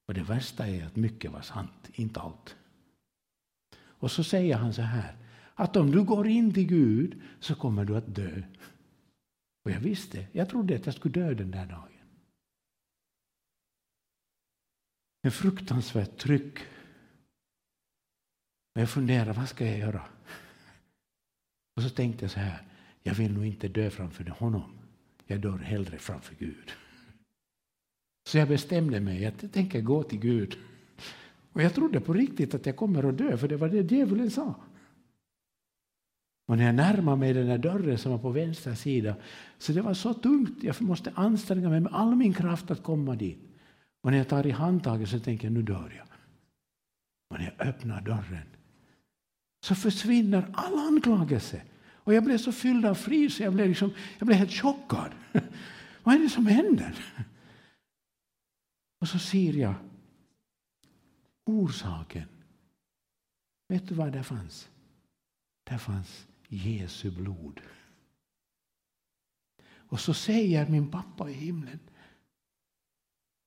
Och 0.06 0.14
det 0.14 0.22
värsta 0.22 0.68
är 0.68 0.86
att 0.86 0.96
mycket 0.96 1.30
var 1.30 1.42
sant, 1.42 1.90
inte 1.92 2.20
allt. 2.20 2.56
Och 3.76 4.10
så 4.10 4.24
säger 4.24 4.56
han 4.56 4.74
så 4.74 4.82
här, 4.82 5.16
att 5.54 5.76
om 5.76 5.90
du 5.90 6.04
går 6.04 6.26
in 6.26 6.54
till 6.54 6.66
Gud 6.66 7.22
så 7.40 7.54
kommer 7.54 7.84
du 7.84 7.96
att 7.96 8.14
dö. 8.14 8.42
Och 9.64 9.70
jag 9.70 9.80
visste, 9.80 10.26
jag 10.32 10.48
trodde 10.48 10.76
att 10.76 10.86
jag 10.86 10.94
skulle 10.94 11.14
dö 11.14 11.34
den 11.34 11.50
där 11.50 11.66
dagen. 11.66 11.88
En 15.22 15.32
fruktansvärt 15.32 16.18
tryck. 16.18 16.58
Och 18.74 18.80
jag 18.80 18.90
funderade, 18.90 19.32
vad 19.32 19.48
ska 19.48 19.66
jag 19.66 19.78
göra? 19.78 20.06
Och 21.76 21.82
så 21.82 21.90
tänkte 21.90 22.24
jag 22.24 22.30
så 22.30 22.40
här, 22.40 22.62
jag 23.02 23.14
vill 23.14 23.32
nog 23.32 23.46
inte 23.46 23.68
dö 23.68 23.90
framför 23.90 24.24
honom. 24.24 24.78
Jag 25.26 25.40
dör 25.40 25.58
hellre 25.58 25.98
framför 25.98 26.34
Gud. 26.34 26.72
Så 28.26 28.38
jag 28.38 28.48
bestämde 28.48 29.00
mig 29.00 29.26
att 29.26 29.42
jag 29.42 29.52
tänker 29.52 29.80
gå 29.80 30.02
till 30.02 30.18
Gud. 30.18 30.56
Och 31.52 31.62
jag 31.62 31.74
trodde 31.74 32.00
på 32.00 32.12
riktigt 32.12 32.54
att 32.54 32.66
jag 32.66 32.76
kommer 32.76 33.08
att 33.08 33.18
dö, 33.18 33.36
för 33.36 33.48
det 33.48 33.56
var 33.56 33.68
det 33.68 33.92
djävulen 33.92 34.30
sa. 34.30 34.54
Och 36.46 36.56
när 36.56 36.64
jag 36.64 36.74
närmade 36.74 37.16
mig 37.16 37.32
den 37.32 37.46
där 37.46 37.58
dörren 37.58 37.98
som 37.98 38.12
var 38.12 38.18
på 38.18 38.30
vänster 38.30 38.74
sida, 38.74 39.16
så 39.58 39.72
det 39.72 39.82
var 39.82 39.94
så 39.94 40.14
tungt, 40.14 40.62
jag 40.62 40.82
måste 40.82 41.12
anstränga 41.14 41.68
mig 41.68 41.80
med 41.80 41.92
all 41.94 42.16
min 42.16 42.34
kraft 42.34 42.70
att 42.70 42.82
komma 42.82 43.14
dit. 43.14 43.38
Och 44.02 44.10
när 44.10 44.18
jag 44.18 44.28
tar 44.28 44.46
i 44.46 44.50
handtaget 44.50 45.08
så 45.08 45.20
tänker 45.20 45.46
jag, 45.46 45.52
nu 45.52 45.62
dör 45.62 45.94
jag. 45.96 46.06
Och 47.30 47.38
när 47.38 47.54
jag 47.58 47.68
öppnar 47.68 48.00
dörren 48.00 48.46
så 49.64 49.74
försvinner 49.74 50.46
all 50.52 50.78
anklagelse. 50.78 51.62
Och 51.92 52.14
jag 52.14 52.24
blev 52.24 52.38
så 52.38 52.52
fylld 52.52 52.86
av 52.86 52.94
frid 52.94 53.32
så 53.32 53.42
jag 53.42 53.52
blev, 53.52 53.68
liksom, 53.68 53.90
jag 54.18 54.26
blev 54.26 54.38
helt 54.38 54.52
chockad. 54.52 55.10
Vad 56.02 56.14
är 56.14 56.18
det 56.18 56.28
som 56.28 56.46
händer? 56.46 56.94
Och 59.04 59.08
så 59.08 59.18
ser 59.18 59.52
jag 59.52 59.74
orsaken. 61.44 62.28
Vet 63.68 63.88
du 63.88 63.94
vad 63.94 64.12
det 64.12 64.22
fanns? 64.22 64.68
Där 65.64 65.78
fanns 65.78 66.26
Jesu 66.48 67.10
blod. 67.10 67.60
Och 69.66 70.00
så 70.00 70.14
säger 70.14 70.68
min 70.68 70.90
pappa 70.90 71.30
i 71.30 71.32
himlen, 71.32 71.78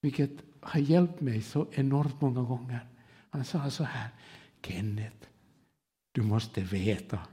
vilket 0.02 0.32
har 0.60 0.80
hjälpt 0.80 1.22
mig 1.22 1.42
så 1.42 1.68
enormt 1.72 2.22
många 2.22 2.42
gånger. 2.42 2.88
Han 3.30 3.46
sa 3.46 3.72
så 3.72 3.84
här, 3.84 4.10
Kenneth, 4.62 5.28
du 6.12 6.22
måste 6.22 6.62
veta 6.62 7.28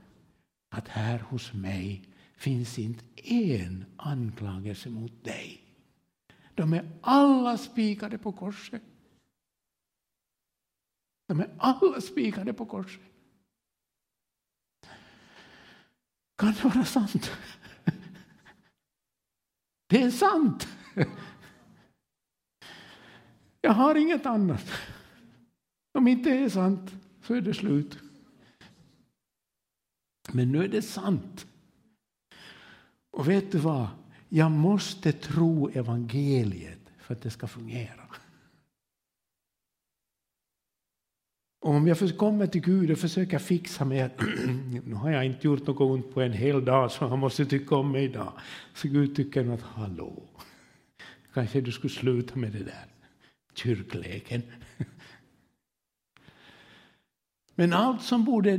att 0.69 0.87
här 0.87 1.19
hos 1.19 1.53
mig 1.53 2.03
finns 2.35 2.79
inte 2.79 3.05
en 3.23 3.85
anklagelse 3.97 4.89
mot 4.89 5.23
dig. 5.23 5.64
De 6.55 6.73
är 6.73 6.99
alla 7.01 7.57
spikade 7.57 8.17
på 8.17 8.31
korset. 8.31 8.81
De 11.27 11.39
är 11.39 11.55
alla 11.57 12.01
spikade 12.01 12.53
på 12.53 12.65
korset. 12.65 13.01
Kan 16.37 16.53
det 16.53 16.63
vara 16.63 16.85
sant? 16.85 17.31
Det 19.87 20.01
är 20.01 20.11
sant. 20.11 20.67
Jag 23.61 23.71
har 23.71 23.95
inget 23.95 24.25
annat. 24.25 24.71
Om 25.91 26.07
inte 26.07 26.29
det 26.29 26.37
är 26.37 26.49
sant 26.49 26.91
så 27.21 27.33
är 27.33 27.41
det 27.41 27.53
slut. 27.53 27.97
Men 30.31 30.51
nu 30.51 30.63
är 30.63 30.67
det 30.67 30.81
sant. 30.81 31.47
Och 33.11 33.29
vet 33.29 33.51
du 33.51 33.57
vad? 33.57 33.87
Jag 34.35 34.51
måste 34.51 35.11
tro 35.11 35.69
evangeliet 35.69 36.79
för 36.97 37.13
att 37.13 37.21
det 37.21 37.29
ska 37.29 37.47
fungera. 37.47 38.01
om 41.65 41.87
jag 41.87 42.17
kommer 42.17 42.47
till 42.47 42.61
Gud 42.61 42.91
och 42.91 42.97
försöker 42.97 43.39
fixa 43.39 43.85
mig, 43.85 44.09
nu 44.85 44.93
har 44.93 45.11
jag 45.11 45.25
inte 45.25 45.47
gjort 45.47 45.67
något 45.67 45.81
ont 45.81 46.13
på 46.13 46.21
en 46.21 46.33
hel 46.33 46.65
dag 46.65 46.91
så 46.91 47.07
han 47.07 47.19
måste 47.19 47.45
tycka 47.45 47.75
om 47.75 47.91
mig 47.91 48.03
idag. 48.03 48.33
Så 48.73 48.87
Gud 48.87 49.15
tycker 49.15 49.53
att 49.53 49.61
hallå, 49.61 50.23
kanske 51.33 51.61
du 51.61 51.71
skulle 51.71 51.93
sluta 51.93 52.35
med 52.35 52.51
det 52.51 52.63
där 52.63 52.85
kyrkleken. 53.53 54.41
Men 57.55 57.73
allt 57.73 58.01
som 58.01 58.23
borde 58.23 58.57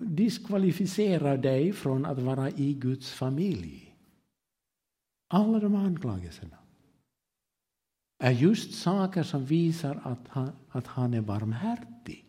diskvalificera 0.00 1.36
dig 1.36 1.72
från 1.72 2.06
att 2.06 2.18
vara 2.18 2.50
i 2.50 2.72
Guds 2.72 3.12
familj, 3.12 3.93
alla 5.28 5.58
de 5.60 5.74
anklagelserna, 5.74 6.56
är 8.18 8.30
just 8.30 8.74
saker 8.74 9.22
som 9.22 9.44
visar 9.44 10.00
att 10.04 10.28
han, 10.28 10.52
att 10.68 10.86
han 10.86 11.14
är 11.14 11.20
barmhärtig. 11.20 12.24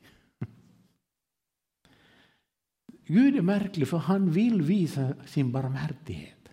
Gud 3.06 3.36
är 3.36 3.42
märklig 3.42 3.88
för 3.88 3.98
han 3.98 4.32
vill 4.32 4.62
visa 4.62 5.14
sin 5.26 5.52
barmhärtighet. 5.52 6.50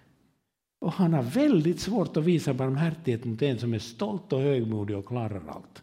Och 0.78 0.92
han 0.92 1.12
har 1.12 1.22
väldigt 1.22 1.80
svårt 1.80 2.16
att 2.16 2.24
visa 2.24 2.54
barmhärtighet 2.54 3.24
mot 3.24 3.42
en 3.42 3.58
som 3.58 3.74
är 3.74 3.78
stolt 3.78 4.32
och 4.32 4.40
högmodig 4.40 4.96
och 4.96 5.06
klarar 5.06 5.48
allt. 5.48 5.82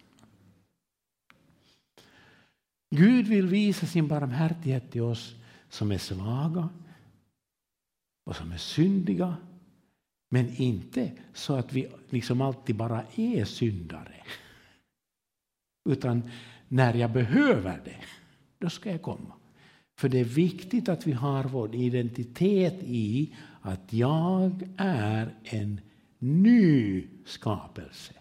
Gud 2.95 3.27
vill 3.27 3.47
visa 3.47 3.85
sin 3.85 4.07
barmhärtighet 4.07 4.91
till 4.91 5.01
oss 5.01 5.35
som 5.69 5.91
är 5.91 5.97
svaga 5.97 6.69
och 8.25 8.35
som 8.35 8.51
är 8.51 8.57
syndiga 8.57 9.37
men 10.29 10.55
inte 10.55 11.11
så 11.33 11.55
att 11.55 11.73
vi 11.73 11.91
liksom 12.09 12.41
alltid 12.41 12.75
bara 12.75 13.03
är 13.15 13.45
syndare. 13.45 14.15
Utan 15.89 16.29
när 16.67 16.93
jag 16.93 17.11
behöver 17.11 17.81
det, 17.85 18.01
då 18.57 18.69
ska 18.69 18.91
jag 18.91 19.01
komma. 19.01 19.33
För 19.99 20.09
det 20.09 20.19
är 20.19 20.23
viktigt 20.25 20.89
att 20.89 21.07
vi 21.07 21.11
har 21.11 21.43
vår 21.43 21.75
identitet 21.75 22.75
i 22.83 23.35
att 23.61 23.93
jag 23.93 24.69
är 24.77 25.35
en 25.43 25.81
ny 26.19 27.07
skapelse. 27.25 28.13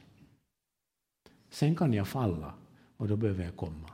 Sen 1.51 1.77
kan 1.77 1.93
jag 1.93 2.09
falla 2.09 2.55
och 2.97 3.09
då 3.09 3.17
behöver 3.17 3.45
jag 3.45 3.57
komma. 3.57 3.91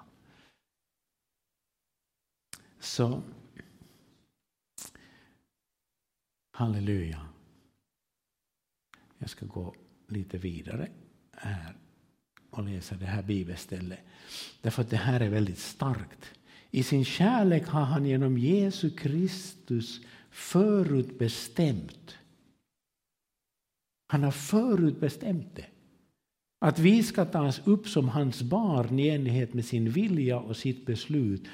Så 2.80 3.22
Halleluja. 6.50 7.33
Jag 9.24 9.30
ska 9.30 9.46
gå 9.46 9.74
lite 10.08 10.38
vidare 10.38 10.88
här 11.36 11.76
och 12.50 12.64
läsa 12.64 12.94
det 12.94 13.06
här 13.06 13.22
bibelstället. 13.22 13.98
Därför 14.60 14.82
att 14.82 14.90
det 14.90 14.96
här 14.96 15.20
är 15.20 15.28
väldigt 15.28 15.58
starkt. 15.58 16.30
I 16.70 16.82
sin 16.82 17.04
kärlek 17.04 17.66
har 17.66 17.84
han 17.84 18.06
genom 18.06 18.38
Jesu 18.38 18.90
Kristus 18.90 20.00
förutbestämt. 20.30 22.16
Han 24.06 24.22
har 24.22 24.30
förutbestämt 24.30 25.56
det. 25.56 25.66
Att 26.60 26.78
vi 26.78 27.02
ska 27.02 27.24
tas 27.24 27.60
upp 27.64 27.88
som 27.88 28.08
hans 28.08 28.42
barn 28.42 28.98
i 28.98 29.08
enlighet 29.08 29.54
med 29.54 29.64
sin 29.64 29.90
vilja 29.90 30.38
och 30.38 30.56
sitt 30.56 30.86
beslut 30.86 31.48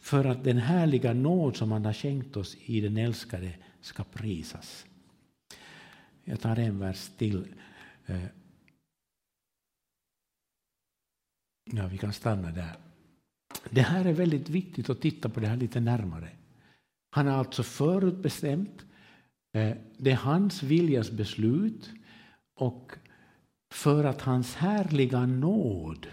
för 0.00 0.24
att 0.24 0.44
den 0.44 0.58
härliga 0.58 1.12
nåd 1.12 1.56
som 1.56 1.72
han 1.72 1.84
har 1.84 1.92
skänkt 1.92 2.36
oss 2.36 2.56
i 2.64 2.80
den 2.80 2.96
älskade 2.96 3.54
ska 3.80 4.04
prisas. 4.04 4.86
Jag 6.24 6.40
tar 6.40 6.58
en 6.58 6.78
vers 6.78 7.10
till. 7.16 7.54
Eh, 8.06 8.24
ja, 11.64 11.86
vi 11.86 11.98
kan 11.98 12.12
stanna 12.12 12.50
där. 12.50 12.76
Det 13.70 13.82
här 13.82 14.04
är 14.04 14.12
väldigt 14.12 14.48
viktigt 14.48 14.90
att 14.90 15.00
titta 15.00 15.28
på 15.28 15.40
det 15.40 15.46
här 15.46 15.56
lite 15.56 15.80
närmare. 15.80 16.28
Han 17.10 17.26
har 17.26 17.34
alltså 17.34 17.62
förutbestämt. 17.62 18.84
Eh, 19.52 19.76
det 19.96 20.10
är 20.10 20.16
hans 20.16 20.62
viljas 20.62 21.10
beslut 21.10 21.90
och 22.54 22.92
för 23.74 24.04
att 24.04 24.20
hans 24.20 24.54
härliga 24.54 25.26
nåd 25.26 26.06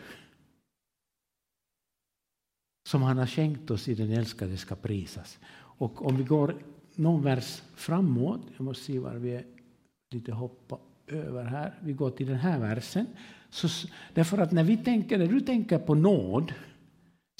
som 2.89 3.01
han 3.01 3.17
har 3.17 3.27
skänkt 3.27 3.71
oss 3.71 3.87
i 3.87 3.95
den 3.95 4.11
älskade 4.11 4.57
ska 4.57 4.75
prisas. 4.75 5.39
Och 5.51 6.05
om 6.05 6.17
vi 6.17 6.23
går 6.23 6.55
någon 6.95 7.23
vers 7.23 7.61
framåt, 7.75 8.41
jag 8.57 8.63
måste 8.63 8.83
se 8.83 8.99
var 8.99 9.15
vi 9.15 9.31
är 9.31 9.45
lite 10.11 10.31
hoppa 10.31 10.79
över 11.07 11.43
här. 11.43 11.73
Vi 11.81 11.93
går 11.93 12.11
till 12.11 12.27
den 12.27 12.35
här 12.35 12.59
versen. 12.59 13.05
Så, 13.49 13.87
därför 14.13 14.37
att 14.37 14.51
när, 14.51 14.63
vi 14.63 14.77
tänker, 14.77 15.17
när 15.17 15.27
du 15.27 15.41
tänker 15.41 15.79
på 15.79 15.95
nåd 15.95 16.53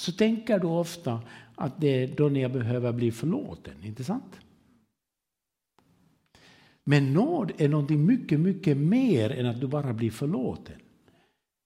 så 0.01 0.12
tänker 0.12 0.60
du 0.60 0.67
ofta 0.67 1.21
att 1.55 1.82
det 1.82 2.03
är 2.03 2.15
då 2.15 2.29
när 2.29 2.41
jag 2.41 2.51
behöver 2.51 2.91
bli 2.91 3.12
förlåten, 3.12 3.73
inte 3.84 4.03
sant? 4.03 4.39
Men 6.84 7.13
nåd 7.13 7.51
är 7.58 7.69
något 7.69 7.89
mycket, 7.89 8.39
mycket 8.39 8.77
mer 8.77 9.29
än 9.29 9.45
att 9.45 9.60
du 9.60 9.67
bara 9.67 9.93
blir 9.93 10.12
förlåten. 10.12 10.75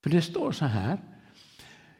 För 0.02 0.10
det 0.10 0.22
står 0.22 0.52
så 0.52 0.64
här. 0.64 0.98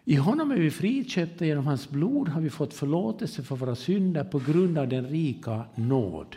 I 0.04 0.14
honom 0.14 0.50
är 0.50 0.56
vi 0.56 0.70
friköpta, 0.70 1.46
genom 1.46 1.66
hans 1.66 1.90
blod 1.90 2.28
har 2.28 2.40
vi 2.40 2.50
fått 2.50 2.74
förlåtelse 2.74 3.42
för 3.42 3.56
våra 3.56 3.74
synder 3.74 4.24
på 4.24 4.38
grund 4.38 4.78
av 4.78 4.88
den 4.88 5.08
rika 5.08 5.64
nåd. 5.74 6.36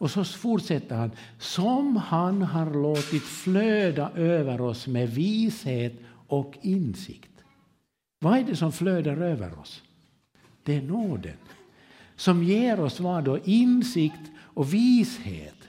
Och 0.00 0.10
så 0.10 0.24
fortsätter 0.24 0.96
han. 0.96 1.10
Som 1.38 1.96
han 1.96 2.42
har 2.42 2.74
låtit 2.74 3.22
flöda 3.22 4.10
över 4.10 4.60
oss 4.60 4.86
med 4.86 5.10
vishet 5.10 5.92
och 6.26 6.58
insikt. 6.62 7.44
Vad 8.18 8.38
är 8.38 8.44
det 8.44 8.56
som 8.56 8.72
flödar 8.72 9.16
över 9.16 9.58
oss? 9.58 9.82
Det 10.62 10.76
är 10.76 10.82
nåden. 10.82 11.36
Som 12.16 12.42
ger 12.42 12.80
oss 12.80 13.00
vad 13.00 13.24
då? 13.24 13.38
Insikt 13.44 14.30
och 14.38 14.74
vishet. 14.74 15.68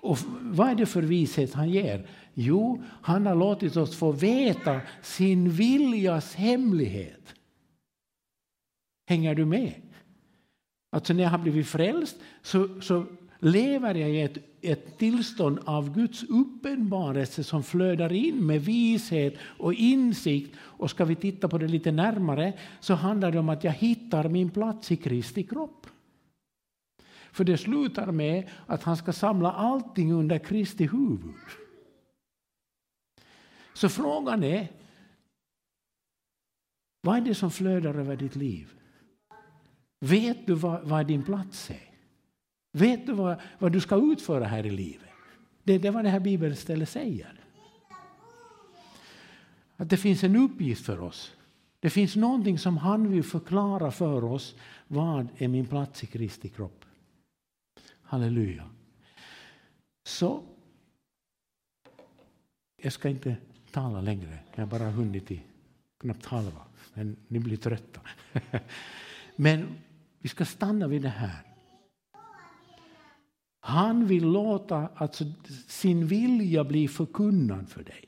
Och 0.00 0.18
vad 0.40 0.70
är 0.70 0.74
det 0.74 0.86
för 0.86 1.02
vishet 1.02 1.54
han 1.54 1.70
ger? 1.70 2.08
Jo, 2.34 2.82
han 3.02 3.26
har 3.26 3.34
låtit 3.34 3.76
oss 3.76 3.96
få 3.96 4.12
veta 4.12 4.80
sin 5.02 5.50
viljas 5.50 6.34
hemlighet. 6.34 7.34
Hänger 9.08 9.34
du 9.34 9.44
med? 9.44 9.74
Alltså 10.90 11.12
när 11.12 11.22
jag 11.22 11.30
har 11.30 11.38
blivit 11.38 11.66
frälst 11.66 12.16
så, 12.42 12.80
så 12.80 13.06
lever 13.38 13.94
jag 13.94 14.10
i 14.10 14.20
ett, 14.20 14.38
ett 14.60 14.98
tillstånd 14.98 15.58
av 15.64 15.94
Guds 15.94 16.22
uppenbarelse 16.22 17.44
som 17.44 17.62
flödar 17.62 18.12
in 18.12 18.46
med 18.46 18.64
vishet 18.64 19.34
och 19.40 19.74
insikt. 19.74 20.56
Och 20.60 20.90
ska 20.90 21.04
vi 21.04 21.16
titta 21.16 21.48
på 21.48 21.58
det 21.58 21.68
lite 21.68 21.92
närmare 21.92 22.52
så 22.80 22.94
handlar 22.94 23.32
det 23.32 23.38
om 23.38 23.48
att 23.48 23.64
jag 23.64 23.72
hittar 23.72 24.28
min 24.28 24.50
plats 24.50 24.92
i 24.92 24.96
Kristi 24.96 25.42
kropp. 25.42 25.86
För 27.32 27.44
det 27.44 27.58
slutar 27.58 28.12
med 28.12 28.48
att 28.66 28.82
han 28.82 28.96
ska 28.96 29.12
samla 29.12 29.52
allting 29.52 30.12
under 30.12 30.38
Kristi 30.38 30.86
huvud. 30.86 31.34
Så 33.74 33.88
frågan 33.88 34.44
är, 34.44 34.68
vad 37.02 37.16
är 37.16 37.20
det 37.20 37.34
som 37.34 37.50
flödar 37.50 37.94
över 37.94 38.16
ditt 38.16 38.36
liv? 38.36 38.79
Vet 40.00 40.46
du 40.46 40.54
vad, 40.54 40.82
vad 40.82 41.06
din 41.06 41.22
plats 41.22 41.70
är? 41.70 41.90
Vet 42.72 43.06
du 43.06 43.12
vad, 43.12 43.40
vad 43.58 43.72
du 43.72 43.80
ska 43.80 43.96
utföra 44.12 44.44
här 44.44 44.66
i 44.66 44.70
livet? 44.70 45.08
Det, 45.62 45.78
det 45.78 45.88
är 45.88 45.92
vad 45.92 46.04
det 46.04 46.10
här 46.10 46.20
bibelstället 46.20 46.88
säger. 46.88 47.40
Att 49.76 49.90
det 49.90 49.96
finns 49.96 50.24
en 50.24 50.36
uppgift 50.36 50.86
för 50.86 51.00
oss. 51.00 51.32
Det 51.80 51.90
finns 51.90 52.16
någonting 52.16 52.58
som 52.58 52.76
han 52.76 53.10
vill 53.10 53.24
förklara 53.24 53.90
för 53.90 54.24
oss. 54.24 54.54
Vad 54.86 55.28
är 55.36 55.48
min 55.48 55.66
plats 55.66 56.04
i 56.04 56.06
Kristi 56.06 56.48
kropp? 56.48 56.84
Halleluja. 58.02 58.70
Så 60.04 60.42
jag 62.82 62.92
ska 62.92 63.08
inte 63.08 63.36
tala 63.70 64.00
längre. 64.00 64.38
Jag 64.54 64.66
har 64.66 64.78
bara 64.78 64.90
hunnit 64.90 65.30
i 65.30 65.42
knappt 66.00 66.26
halva. 66.26 66.62
Men 66.94 67.16
ni 67.28 67.38
blir 67.38 67.56
trötta. 67.56 68.00
Men 69.36 69.66
vi 70.20 70.28
ska 70.28 70.44
stanna 70.44 70.88
vid 70.88 71.02
det 71.02 71.08
här. 71.08 71.50
Han 73.60 74.06
vill 74.06 74.24
låta 74.24 74.88
alltså, 74.94 75.24
sin 75.66 76.06
vilja 76.06 76.64
bli 76.64 76.88
förkunnad 76.88 77.68
för 77.68 77.84
dig. 77.84 78.04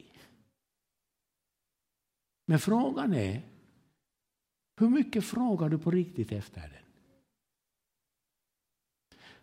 Men 2.47 2.59
frågan 2.59 3.15
är, 3.15 3.43
hur 4.77 4.89
mycket 4.89 5.25
frågar 5.25 5.69
du 5.69 5.79
på 5.79 5.91
riktigt 5.91 6.33
efter 6.33 6.61
den? 6.61 6.83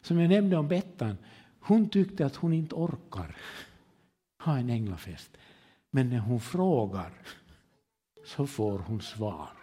Som 0.01 0.19
jag 0.19 0.29
nämnde 0.29 0.57
om 0.57 0.67
Bettan, 0.67 1.17
hon 1.59 1.89
tyckte 1.89 2.25
att 2.25 2.35
hon 2.35 2.53
inte 2.53 2.75
orkar 2.75 3.37
ha 4.43 4.57
en 4.57 4.69
änglafest. 4.69 5.37
Men 5.91 6.09
när 6.09 6.19
hon 6.19 6.39
frågar 6.39 7.13
så 8.25 8.47
får 8.47 8.79
hon 8.79 9.01
svar. 9.01 9.58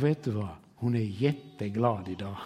Och 0.00 0.06
vet 0.06 0.24
du 0.24 0.30
vad? 0.30 0.48
Hon 0.74 0.94
är 0.94 1.00
jätteglad 1.00 2.08
idag. 2.08 2.36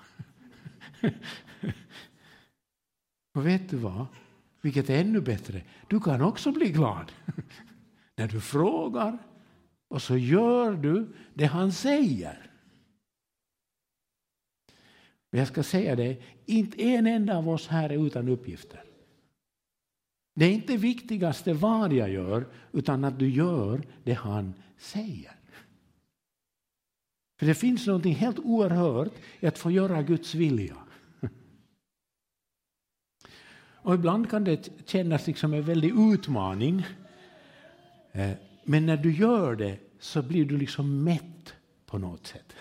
Och 3.34 3.46
vet 3.46 3.70
du 3.70 3.76
vad? 3.76 4.06
Vilket 4.60 4.90
är 4.90 5.00
ännu 5.00 5.20
bättre. 5.20 5.62
Du 5.88 6.00
kan 6.00 6.22
också 6.22 6.52
bli 6.52 6.70
glad. 6.70 7.12
När 8.16 8.28
du 8.28 8.40
frågar 8.40 9.18
och 9.88 10.02
så 10.02 10.16
gör 10.16 10.72
du 10.72 11.14
det 11.34 11.44
han 11.44 11.72
säger. 11.72 12.50
Men 15.30 15.38
jag 15.38 15.48
ska 15.48 15.62
säga 15.62 15.96
det, 15.96 16.22
inte 16.46 16.82
en 16.82 17.06
enda 17.06 17.36
av 17.36 17.48
oss 17.48 17.68
här 17.68 17.90
är 17.90 18.06
utan 18.06 18.28
uppgifter. 18.28 18.84
Det 20.34 20.44
är 20.44 20.52
inte 20.52 20.76
viktigaste 20.76 21.52
vad 21.52 21.92
jag 21.92 22.10
gör, 22.10 22.46
utan 22.72 23.04
att 23.04 23.18
du 23.18 23.28
gör 23.28 23.82
det 24.04 24.14
han 24.14 24.54
säger. 24.76 25.43
För 27.38 27.46
det 27.46 27.54
finns 27.54 27.86
något 27.86 28.06
helt 28.06 28.38
oerhört 28.38 29.12
i 29.40 29.46
att 29.46 29.58
få 29.58 29.70
göra 29.70 30.02
Guds 30.02 30.34
vilja. 30.34 30.76
Och 33.84 33.94
ibland 33.94 34.30
kan 34.30 34.44
det 34.44 34.68
kännas 34.86 35.26
liksom 35.26 35.54
en 35.54 35.62
väldig 35.62 35.92
utmaning. 36.12 36.86
Eh, 38.12 38.30
men 38.64 38.86
när 38.86 38.96
du 38.96 39.12
gör 39.12 39.56
det 39.56 39.78
så 40.00 40.22
blir 40.22 40.44
du 40.44 40.56
liksom 40.58 41.04
mätt 41.04 41.54
på 41.86 41.98
något 41.98 42.26
sätt. 42.26 42.52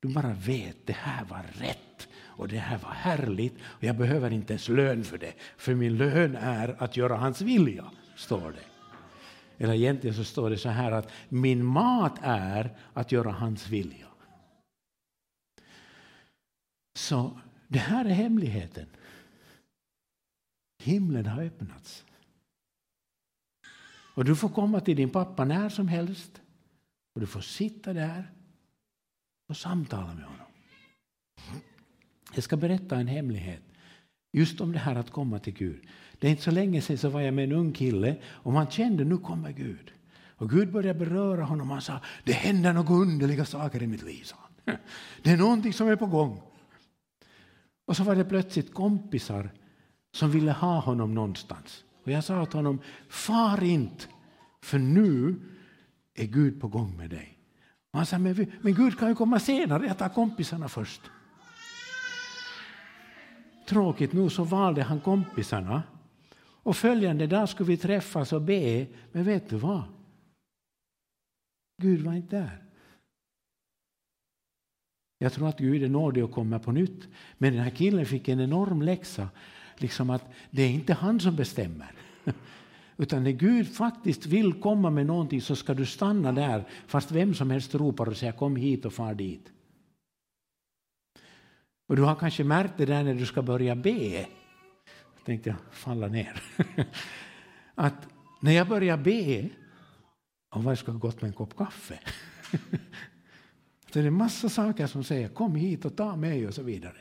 Du 0.00 0.08
bara 0.08 0.32
vet, 0.32 0.86
det 0.86 0.96
här 0.96 1.24
var 1.24 1.44
rätt 1.52 2.08
och 2.18 2.48
det 2.48 2.58
här 2.58 2.78
var 2.78 2.90
härligt 2.90 3.54
och 3.62 3.84
jag 3.84 3.96
behöver 3.96 4.30
inte 4.30 4.52
ens 4.52 4.68
lön 4.68 5.04
för 5.04 5.18
det. 5.18 5.32
För 5.56 5.74
min 5.74 5.96
lön 5.96 6.36
är 6.36 6.76
att 6.78 6.96
göra 6.96 7.16
hans 7.16 7.40
vilja, 7.40 7.84
står 8.16 8.52
det. 8.52 9.64
Eller 9.64 9.74
egentligen 9.74 10.16
så 10.16 10.24
står 10.24 10.50
det 10.50 10.58
så 10.58 10.68
här 10.68 10.92
att 10.92 11.10
min 11.28 11.64
mat 11.64 12.18
är 12.22 12.70
att 12.92 13.12
göra 13.12 13.30
hans 13.30 13.68
vilja. 13.68 14.05
Så 16.96 17.40
det 17.68 17.78
här 17.78 18.04
är 18.04 18.10
hemligheten. 18.10 18.86
Himlen 20.82 21.26
har 21.26 21.42
öppnats. 21.42 22.04
Och 24.14 24.24
du 24.24 24.36
får 24.36 24.48
komma 24.48 24.80
till 24.80 24.96
din 24.96 25.10
pappa 25.10 25.44
när 25.44 25.68
som 25.68 25.88
helst. 25.88 26.40
Och 27.14 27.20
du 27.20 27.26
får 27.26 27.40
sitta 27.40 27.92
där 27.92 28.30
och 29.48 29.56
samtala 29.56 30.14
med 30.14 30.24
honom. 30.24 30.46
Jag 32.34 32.44
ska 32.44 32.56
berätta 32.56 32.96
en 32.96 33.06
hemlighet. 33.06 33.62
Just 34.32 34.60
om 34.60 34.72
det 34.72 34.78
här 34.78 34.94
att 34.96 35.10
komma 35.10 35.38
till 35.38 35.54
Gud. 35.54 35.86
Det 36.18 36.26
är 36.26 36.30
inte 36.30 36.42
så 36.42 36.50
länge 36.50 36.80
sedan 36.80 36.98
så 36.98 37.08
var 37.08 37.20
jag 37.20 37.34
med 37.34 37.44
en 37.44 37.52
ung 37.52 37.72
kille 37.72 38.16
och 38.24 38.52
man 38.52 38.70
kände 38.70 39.04
nu 39.04 39.18
kommer 39.18 39.52
Gud. 39.52 39.92
Och 40.12 40.50
Gud 40.50 40.72
började 40.72 40.98
beröra 40.98 41.44
honom 41.44 41.70
och 41.70 41.74
han 41.74 41.82
sa 41.82 42.00
det 42.24 42.32
händer 42.32 42.72
några 42.72 42.94
underliga 42.94 43.44
saker 43.44 43.82
i 43.82 43.86
mitt 43.86 44.02
liv. 44.02 44.22
Sa 44.24 44.36
han. 44.40 44.76
Det 45.22 45.30
är 45.30 45.36
någonting 45.36 45.72
som 45.72 45.88
är 45.88 45.96
på 45.96 46.06
gång. 46.06 46.42
Och 47.86 47.96
så 47.96 48.04
var 48.04 48.16
det 48.16 48.24
plötsligt 48.24 48.74
kompisar 48.74 49.50
som 50.12 50.30
ville 50.30 50.52
ha 50.52 50.80
honom 50.80 51.14
någonstans. 51.14 51.84
Och 52.04 52.10
jag 52.10 52.24
sa 52.24 52.46
till 52.46 52.56
honom, 52.56 52.80
far 53.08 53.64
inte, 53.64 54.04
för 54.62 54.78
nu 54.78 55.40
är 56.14 56.26
Gud 56.26 56.60
på 56.60 56.68
gång 56.68 56.96
med 56.96 57.10
dig. 57.10 57.38
Och 57.90 57.98
han 57.98 58.06
sa, 58.06 58.18
men, 58.18 58.52
men 58.60 58.74
Gud 58.74 58.98
kan 58.98 59.08
ju 59.08 59.14
komma 59.14 59.40
senare, 59.40 59.86
jag 59.86 59.98
tar 59.98 60.08
kompisarna 60.08 60.68
först. 60.68 61.00
Tråkigt 63.68 64.12
nog 64.12 64.32
så 64.32 64.44
valde 64.44 64.82
han 64.82 65.00
kompisarna. 65.00 65.82
Och 66.62 66.76
följande 66.76 67.26
dag 67.26 67.48
skulle 67.48 67.68
vi 67.68 67.76
träffas 67.76 68.32
och 68.32 68.42
be, 68.42 68.86
men 69.12 69.24
vet 69.24 69.48
du 69.48 69.56
vad? 69.56 69.82
Gud 71.82 72.00
var 72.00 72.12
inte 72.12 72.36
där. 72.36 72.65
Jag 75.18 75.32
tror 75.32 75.48
att 75.48 75.58
Gud 75.58 75.82
är 75.82 75.88
nådig 75.88 76.24
och 76.24 76.32
kommer 76.32 76.58
på 76.58 76.72
nytt. 76.72 77.08
Men 77.38 77.52
den 77.52 77.62
här 77.62 77.70
killen 77.70 78.06
fick 78.06 78.28
en 78.28 78.40
enorm 78.40 78.82
läxa. 78.82 79.28
Liksom 79.76 80.10
att 80.10 80.24
det 80.50 80.62
är 80.62 80.70
inte 80.70 80.94
han 80.94 81.20
som 81.20 81.36
bestämmer. 81.36 81.92
Utan 82.96 83.24
när 83.24 83.30
Gud 83.30 83.68
faktiskt 83.68 84.26
vill 84.26 84.52
komma 84.52 84.90
med 84.90 85.06
någonting 85.06 85.40
så 85.40 85.56
ska 85.56 85.74
du 85.74 85.86
stanna 85.86 86.32
där 86.32 86.64
fast 86.86 87.10
vem 87.10 87.34
som 87.34 87.50
helst 87.50 87.74
ropar 87.74 88.08
och 88.08 88.16
säger 88.16 88.32
kom 88.32 88.56
hit 88.56 88.84
och 88.84 88.92
far 88.92 89.14
dit. 89.14 89.52
Och 91.88 91.96
du 91.96 92.02
har 92.02 92.14
kanske 92.14 92.44
märkt 92.44 92.74
det 92.76 92.86
där 92.86 93.04
när 93.04 93.14
du 93.14 93.26
ska 93.26 93.42
börja 93.42 93.76
be. 93.76 94.26
Jag 95.16 95.24
tänkte 95.24 95.50
jag 95.50 95.58
falla 95.70 96.08
ner. 96.08 96.42
Att 97.74 98.08
när 98.40 98.52
jag 98.52 98.68
börjar 98.68 98.96
be, 98.96 99.48
och 100.54 100.64
vad 100.64 100.78
ska 100.78 100.92
ha 100.92 100.98
gått 100.98 101.22
med 101.22 101.28
en 101.28 101.34
kopp 101.34 101.56
kaffe? 101.56 101.98
det 103.96 104.02
är 104.02 104.06
en 104.06 104.14
massa 104.14 104.48
saker 104.48 104.86
som 104.86 105.04
säger 105.04 105.28
kom 105.28 105.54
hit 105.54 105.84
och 105.84 105.96
ta 105.96 106.16
mig 106.16 106.46
och 106.46 106.54
så 106.54 106.62
vidare. 106.62 106.96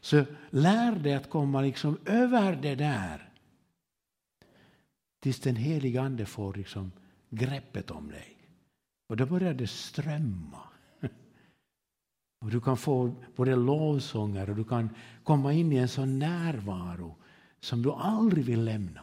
Så 0.00 0.24
lär 0.50 0.92
dig 0.92 1.14
att 1.14 1.30
komma 1.30 1.60
liksom 1.60 1.98
över 2.04 2.56
det 2.62 2.74
där 2.74 3.28
tills 5.20 5.40
den 5.40 5.56
heliga 5.56 6.02
Ande 6.02 6.26
får 6.26 6.54
liksom 6.54 6.92
greppet 7.30 7.90
om 7.90 8.08
dig. 8.08 8.36
Och 9.08 9.16
då 9.16 9.26
börjar 9.26 9.54
det 9.54 9.66
strömma. 9.66 10.60
Och 12.40 12.50
du 12.50 12.60
kan 12.60 12.76
få 12.76 13.14
både 13.36 13.56
lovsånger 13.56 14.50
och 14.50 14.56
du 14.56 14.64
kan 14.64 14.90
komma 15.22 15.52
in 15.52 15.72
i 15.72 15.76
en 15.76 15.88
sån 15.88 16.18
närvaro 16.18 17.14
som 17.60 17.82
du 17.82 17.92
aldrig 17.92 18.44
vill 18.44 18.64
lämna. 18.64 19.00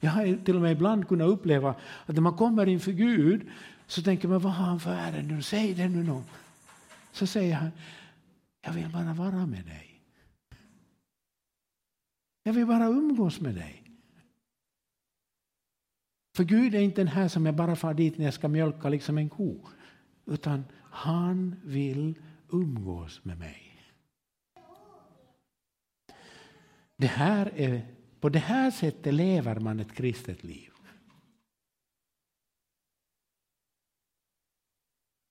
Jag 0.00 0.10
har 0.10 0.44
till 0.44 0.56
och 0.56 0.62
med 0.62 0.72
ibland 0.72 1.08
kunnat 1.08 1.28
uppleva 1.28 1.74
att 2.06 2.14
när 2.14 2.20
man 2.20 2.36
kommer 2.36 2.68
inför 2.68 2.92
Gud 2.92 3.46
så 3.88 4.02
tänker 4.02 4.28
man, 4.28 4.40
vad 4.40 4.52
har 4.52 4.64
han 4.64 4.80
för 4.80 4.94
ärende? 4.94 5.42
Säg 5.42 5.74
det 5.74 5.88
nu 5.88 6.02
någon. 6.02 6.24
Så 7.12 7.26
säger 7.26 7.54
han, 7.54 7.70
jag 8.60 8.72
vill 8.72 8.88
bara 8.88 9.14
vara 9.14 9.46
med 9.46 9.64
dig. 9.64 10.00
Jag 12.42 12.52
vill 12.52 12.66
bara 12.66 12.86
umgås 12.86 13.40
med 13.40 13.54
dig. 13.54 13.82
För 16.36 16.44
Gud 16.44 16.74
är 16.74 16.80
inte 16.80 17.00
den 17.00 17.08
här 17.08 17.28
som 17.28 17.46
jag 17.46 17.54
bara 17.54 17.76
far 17.76 17.94
dit 17.94 18.18
när 18.18 18.24
jag 18.24 18.34
ska 18.34 18.48
mjölka 18.48 18.88
liksom 18.88 19.18
en 19.18 19.28
ko. 19.28 19.68
Utan 20.26 20.64
han 20.82 21.56
vill 21.64 22.14
umgås 22.48 23.24
med 23.24 23.38
mig. 23.38 23.64
Det 26.96 27.06
här 27.06 27.52
är, 27.54 27.94
på 28.20 28.28
det 28.28 28.38
här 28.38 28.70
sättet 28.70 29.14
lever 29.14 29.60
man 29.60 29.80
ett 29.80 29.92
kristet 29.92 30.44
liv. 30.44 30.72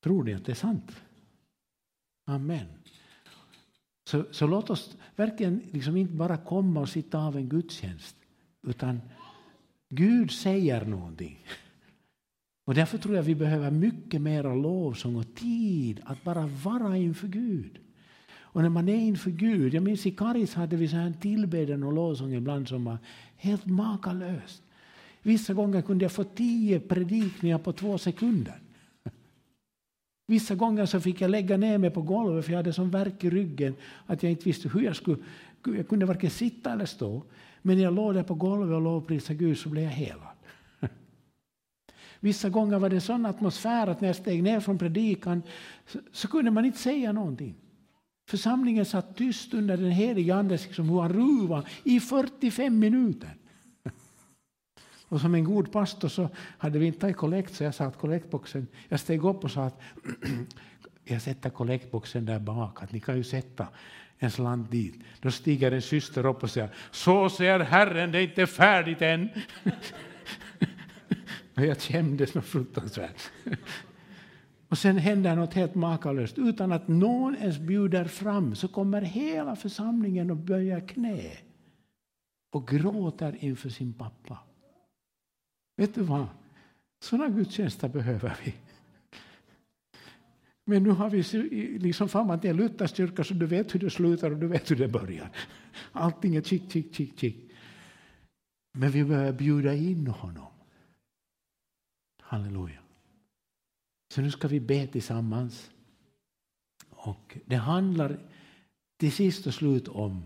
Tror 0.03 0.23
ni 0.23 0.33
att 0.33 0.45
det 0.45 0.51
är 0.51 0.55
sant? 0.55 0.91
Amen. 2.25 2.65
Så, 4.07 4.25
så 4.31 4.47
låt 4.47 4.69
oss 4.69 4.97
verkligen 5.15 5.61
liksom 5.71 5.97
inte 5.97 6.13
bara 6.13 6.37
komma 6.37 6.79
och 6.79 6.89
sitta 6.89 7.19
av 7.19 7.37
en 7.37 7.49
gudstjänst 7.49 8.15
utan 8.67 9.01
Gud 9.89 10.31
säger 10.31 10.85
någonting. 10.85 11.39
Och 12.65 12.75
därför 12.75 12.97
tror 12.97 13.15
jag 13.15 13.23
vi 13.23 13.35
behöver 13.35 13.71
mycket 13.71 14.21
mer 14.21 14.43
lovsång 14.43 15.15
och 15.15 15.35
tid 15.35 16.01
att 16.03 16.23
bara 16.23 16.47
vara 16.47 16.97
inför 16.97 17.27
Gud. 17.27 17.79
Och 18.57 18.61
när 18.61 18.69
man 18.69 18.89
är 18.89 18.95
inför 18.95 19.31
Gud, 19.31 19.73
jag 19.73 19.83
minns 19.83 20.05
i 20.05 20.11
Karis 20.11 20.53
hade 20.53 20.75
vi 20.75 20.87
så 20.87 20.95
här 20.95 21.13
tillbedjan 21.21 21.83
och 21.83 21.93
lovsång 21.93 22.33
ibland 22.33 22.67
som 22.67 22.85
var 22.85 22.97
helt 23.35 23.65
makalöst. 23.65 24.63
Vissa 25.21 25.53
gånger 25.53 25.81
kunde 25.81 26.05
jag 26.05 26.11
få 26.11 26.23
tio 26.23 26.79
predikningar 26.79 27.57
på 27.57 27.73
två 27.73 27.97
sekunder. 27.97 28.61
Vissa 30.29 30.55
gånger 30.55 30.85
så 30.85 30.99
fick 30.99 31.21
jag 31.21 31.31
lägga 31.31 31.57
ner 31.57 31.77
mig 31.77 31.89
på 31.89 32.01
golvet 32.01 32.45
för 32.45 32.51
jag 32.51 32.59
hade 32.59 32.73
sån 32.73 32.89
värk 32.89 33.23
i 33.23 33.29
ryggen 33.29 33.75
att 34.05 34.23
jag 34.23 34.31
inte 34.31 34.43
visste 34.43 34.69
hur 34.69 34.81
jag 34.81 34.95
skulle... 34.95 35.17
Jag 35.65 35.87
kunde 35.87 36.05
varken 36.05 36.29
sitta 36.29 36.73
eller 36.73 36.85
stå. 36.85 37.23
Men 37.61 37.77
när 37.77 37.83
jag 37.83 37.93
låg 37.93 38.13
där 38.13 38.23
på 38.23 38.33
golvet 38.33 38.75
och 38.75 38.81
lovprisade 38.81 39.39
Gud 39.39 39.57
så 39.57 39.69
blev 39.69 39.83
jag 39.83 39.91
helad. 39.91 40.37
Vissa 42.19 42.49
gånger 42.49 42.79
var 42.79 42.89
det 42.89 43.01
sån 43.01 43.25
atmosfär 43.25 43.87
att 43.87 44.01
när 44.01 44.07
jag 44.07 44.15
steg 44.15 44.43
ner 44.43 44.59
från 44.59 44.77
predikan 44.77 45.41
så, 45.85 45.99
så 46.11 46.27
kunde 46.27 46.51
man 46.51 46.65
inte 46.65 46.79
säga 46.79 47.11
någonting. 47.11 47.55
Församlingen 48.29 48.85
satt 48.85 49.17
tyst 49.17 49.53
under 49.53 49.77
den 49.77 49.91
helige 49.91 50.35
Andes 50.35 50.65
liksom, 50.65 50.89
hur 50.89 51.01
han 51.01 51.13
ruvade 51.13 51.67
i 51.83 51.99
45 51.99 52.79
minuter. 52.79 53.35
Och 55.09 55.21
som 55.21 55.35
en 55.35 55.43
god 55.43 55.71
pastor 55.71 56.07
så 56.07 56.29
hade 56.35 56.79
vi 56.79 56.85
inte 56.85 56.99
tagit 56.99 57.17
kollekt 57.17 57.53
så 57.53 57.63
jag 57.63 57.75
sa 57.75 57.85
att 57.85 57.97
kollektboxen, 57.97 58.67
jag 58.89 58.99
steg 58.99 59.23
upp 59.23 59.43
och 59.43 59.51
sa 59.51 59.65
att 59.65 59.81
jag 61.03 61.21
sätter 61.21 61.49
kollektboxen 61.49 62.25
där 62.25 62.39
bak, 62.39 62.83
att 62.83 62.91
ni 62.91 62.99
kan 62.99 63.17
ju 63.17 63.23
sätta 63.23 63.67
en 64.17 64.31
slant 64.31 64.71
dit. 64.71 64.95
Då 65.21 65.31
stiger 65.31 65.71
en 65.71 65.81
syster 65.81 66.25
upp 66.25 66.43
och 66.43 66.49
säger 66.49 66.69
så 66.91 67.29
säger 67.29 67.59
Herren, 67.59 68.11
det 68.11 68.19
är 68.19 68.23
inte 68.23 68.47
färdigt 68.47 69.01
än. 69.01 69.29
och 71.55 71.65
jag 71.65 71.81
kändes 71.81 72.33
något 72.33 72.45
fruktansvärt. 72.45 73.31
Och 74.69 74.77
sen 74.77 74.97
händer 74.97 75.35
något 75.35 75.53
helt 75.53 75.75
makalöst. 75.75 76.37
Utan 76.37 76.71
att 76.71 76.87
någon 76.87 77.35
ens 77.35 77.59
bjuder 77.59 78.05
fram 78.05 78.55
så 78.55 78.67
kommer 78.67 79.01
hela 79.01 79.55
församlingen 79.55 80.31
och 80.31 80.37
böjer 80.37 80.87
knä 80.87 81.31
och 82.51 82.67
gråter 82.67 83.37
inför 83.39 83.69
sin 83.69 83.93
pappa. 83.93 84.37
Vet 85.77 85.95
du 85.95 86.01
vad? 86.01 86.27
Sådana 86.99 87.29
gudstjänster 87.29 87.89
behöver 87.89 88.37
vi. 88.45 88.55
Men 90.65 90.83
nu 90.83 90.89
har 90.89 91.09
vi 91.09 91.23
liksom 91.79 92.09
famlat 92.09 92.45
i 92.45 92.47
en 92.47 92.57
luthersk 92.57 93.27
så 93.27 93.33
du 93.33 93.45
vet 93.45 93.75
hur 93.75 93.79
det 93.79 93.89
slutar 93.89 94.31
och 94.31 94.37
du 94.37 94.47
vet 94.47 94.71
hur 94.71 94.75
det 94.75 94.87
börjar. 94.87 95.31
Allting 95.91 96.35
är 96.35 96.41
chick, 96.41 96.71
chick, 96.71 96.95
chick, 96.95 97.19
chick. 97.19 97.51
Men 98.73 98.91
vi 98.91 99.03
behöver 99.03 99.33
bjuda 99.33 99.75
in 99.75 100.07
honom. 100.07 100.47
Halleluja. 102.21 102.79
Så 104.13 104.21
nu 104.21 104.31
ska 104.31 104.47
vi 104.47 104.59
be 104.59 104.87
tillsammans. 104.87 105.71
Och 106.89 107.37
det 107.45 107.55
handlar 107.55 108.19
till 108.97 109.11
sist 109.11 109.47
och 109.47 109.53
slut 109.53 109.87
om 109.87 110.23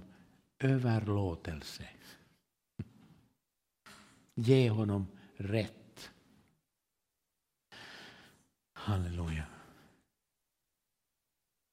överlåtelse. 0.60 1.88
Ge 4.36 4.70
honom 4.70 5.08
rätt. 5.42 6.12
Halleluja. 8.74 9.46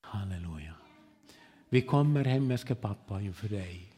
Halleluja. 0.02 0.74
Vi 1.68 1.82
kommer 1.82 2.24
himmelske 2.24 2.74
pappa 2.74 3.20
inför 3.20 3.48
dig. 3.48 3.92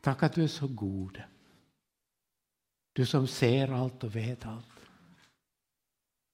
Tack 0.00 0.22
att 0.22 0.32
du 0.32 0.42
är 0.42 0.48
så 0.48 0.68
god. 0.68 1.22
Du 2.92 3.06
som 3.06 3.26
ser 3.26 3.68
allt 3.68 4.04
och 4.04 4.16
vet 4.16 4.46
allt. 4.46 4.66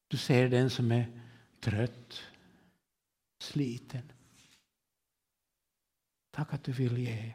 Du 0.08 0.16
ser 0.16 0.48
den 0.48 0.70
som 0.70 0.92
är 0.92 1.20
trött, 1.60 2.22
sliten. 3.38 4.12
Tack 6.30 6.54
att 6.54 6.64
du 6.64 6.72
vill 6.72 6.98
ge. 6.98 7.34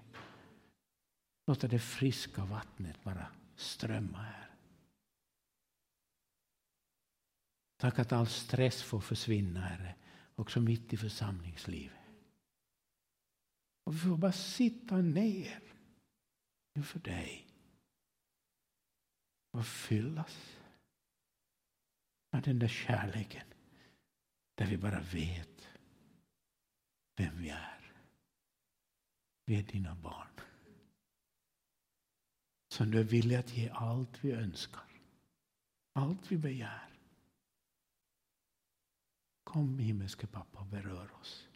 Låta 1.48 1.68
det 1.68 1.80
friska 1.80 2.46
vattnet 2.46 3.04
bara 3.04 3.28
strömma 3.60 4.18
här. 4.18 4.50
Tack 7.78 8.00
att 8.00 8.12
all 8.12 8.28
stress 8.28 8.84
får 8.84 9.00
försvinna, 9.00 9.60
Herre, 9.60 9.96
också 10.36 10.60
mitt 10.60 10.94
i 10.94 10.98
församlingslivet. 10.98 11.98
Och 13.84 13.96
vi 13.96 14.00
får 14.00 14.18
bara 14.18 14.32
sitta 14.32 14.98
ner 14.98 15.62
inför 16.76 17.00
dig 17.00 17.48
och 19.52 19.68
fyllas 19.68 20.58
med 22.32 22.44
den 22.44 22.60
där 22.60 22.68
kärleken 22.68 23.48
där 24.56 24.66
vi 24.66 24.78
bara 24.78 25.00
vet 25.00 25.70
vem 27.16 27.38
vi 27.38 27.50
är. 27.50 27.94
Vi 29.46 29.56
är 29.56 29.64
dina 29.64 29.96
barn. 29.96 30.49
Som 32.72 32.92
du 32.92 33.00
är 33.00 33.04
villig 33.04 33.36
att 33.36 33.58
ge 33.58 33.70
allt 33.70 34.24
vi 34.24 34.32
önskar. 34.32 34.84
Allt 35.94 36.32
vi 36.32 36.38
begär. 36.38 36.90
Kom 39.44 39.80
himmelske 39.80 40.28
pappa 40.28 40.60
och 40.60 40.66
berör 40.66 41.14
oss. 41.16 41.48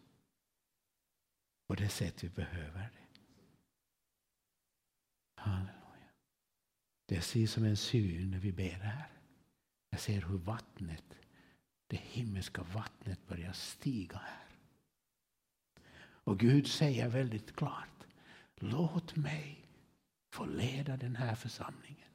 På 1.67 1.75
det 1.75 1.89
sätt 1.89 2.23
vi 2.23 2.29
behöver 2.29 2.79
det. 2.79 3.19
Halleluja. 5.35 6.11
Det 7.05 7.21
ser 7.21 7.47
som 7.47 7.63
en 7.63 7.77
syn 7.77 8.31
när 8.31 8.39
vi 8.39 8.51
ber 8.51 8.69
här. 8.69 9.11
Jag 9.89 9.99
ser 9.99 10.21
hur 10.21 10.37
vattnet, 10.37 11.15
det 11.87 11.97
himmelska 11.97 12.63
vattnet 12.63 13.27
börjar 13.27 13.53
stiga 13.53 14.17
här. 14.17 14.47
Och 15.95 16.39
Gud 16.39 16.67
säger 16.67 17.09
väldigt 17.09 17.55
klart, 17.55 18.07
låt 18.55 19.15
mig 19.15 19.62
få 20.33 20.45
leda 20.45 20.97
den 20.97 21.15
här 21.15 21.35
församlingen. 21.35 22.09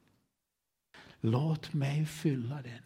Låt 1.20 1.72
mig 1.72 2.06
fylla 2.06 2.62
den. 2.62 2.82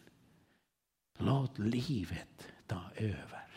Låt 1.18 1.58
livet 1.58 2.52
ta 2.66 2.90
över. 2.94 3.48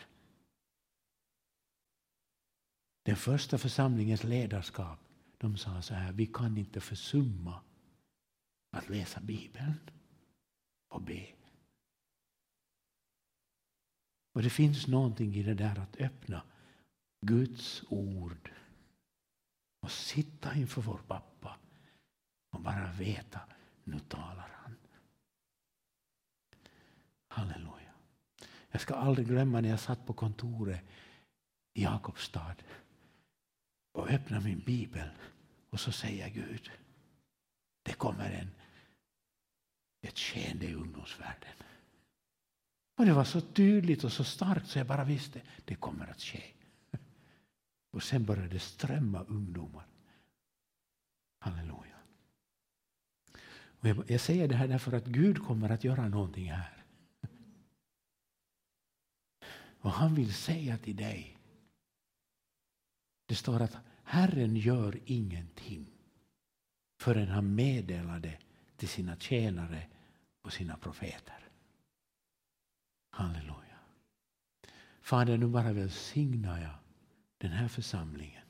Den 3.02 3.16
första 3.16 3.58
församlingens 3.58 4.24
ledarskap 4.24 4.98
de 5.38 5.56
sa 5.56 5.82
så 5.82 5.94
här, 5.94 6.12
vi 6.12 6.26
kan 6.26 6.56
inte 6.56 6.80
försumma 6.80 7.60
att 8.70 8.88
läsa 8.88 9.20
Bibeln 9.20 9.90
och 10.88 11.02
be. 11.02 11.26
Och 14.34 14.42
det 14.42 14.50
finns 14.50 14.86
någonting 14.86 15.34
i 15.34 15.42
det 15.42 15.54
där 15.54 15.78
att 15.78 15.96
öppna 15.96 16.42
Guds 17.26 17.84
ord 17.88 18.50
och 19.80 19.90
sitta 19.90 20.54
inför 20.54 20.82
vår 20.82 20.98
pappa 21.06 21.58
och 22.56 22.62
bara 22.62 22.92
veta, 22.92 23.40
nu 23.84 23.98
talar 23.98 24.48
han. 24.52 24.76
Halleluja. 27.28 27.92
Jag 28.70 28.80
ska 28.80 28.94
aldrig 28.94 29.26
glömma 29.26 29.60
när 29.60 29.68
jag 29.68 29.80
satt 29.80 30.06
på 30.06 30.12
kontoret 30.12 30.80
i 31.74 31.82
Jakobstad 31.82 32.54
och 33.92 34.08
öppnade 34.08 34.44
min 34.44 34.60
bibel 34.60 35.08
och 35.70 35.80
så 35.80 35.92
säger 35.92 36.28
Gud, 36.28 36.70
det 37.82 37.92
kommer 37.92 38.30
en, 38.30 38.50
ett 40.00 40.18
skeende 40.18 40.66
i 40.66 40.74
ungdomsvärlden. 40.74 41.54
Och 42.98 43.06
det 43.06 43.12
var 43.12 43.24
så 43.24 43.40
tydligt 43.40 44.04
och 44.04 44.12
så 44.12 44.24
starkt 44.24 44.68
så 44.68 44.78
jag 44.78 44.86
bara 44.86 45.04
visste, 45.04 45.42
det 45.64 45.74
kommer 45.74 46.06
att 46.06 46.20
ske. 46.22 46.44
Och 47.90 48.02
sen 48.02 48.24
började 48.24 48.48
det 48.48 48.60
strömma 48.60 49.22
ungdomar. 49.22 49.86
Halleluja. 51.40 51.95
Och 53.80 53.88
jag, 53.88 54.10
jag 54.10 54.20
säger 54.20 54.48
det 54.48 54.54
här 54.56 54.68
därför 54.68 54.92
att 54.92 55.06
Gud 55.06 55.42
kommer 55.42 55.70
att 55.70 55.84
göra 55.84 56.08
någonting 56.08 56.52
här. 56.52 56.84
Och 59.80 59.90
han 59.90 60.14
vill 60.14 60.34
säga 60.34 60.78
till 60.78 60.96
dig. 60.96 61.38
Det 63.26 63.34
står 63.34 63.62
att 63.62 63.76
Herren 64.02 64.56
gör 64.56 65.00
ingenting 65.04 65.86
förrän 67.00 67.28
han 67.28 67.54
meddelade 67.54 68.38
till 68.76 68.88
sina 68.88 69.16
tjänare 69.16 69.86
och 70.42 70.52
sina 70.52 70.76
profeter. 70.76 71.48
Halleluja. 73.10 73.78
Fader, 75.00 75.36
nu 75.36 75.46
bara 75.46 75.72
välsignar 75.72 76.60
jag 76.60 76.74
den 77.38 77.50
här 77.50 77.68
församlingen, 77.68 78.44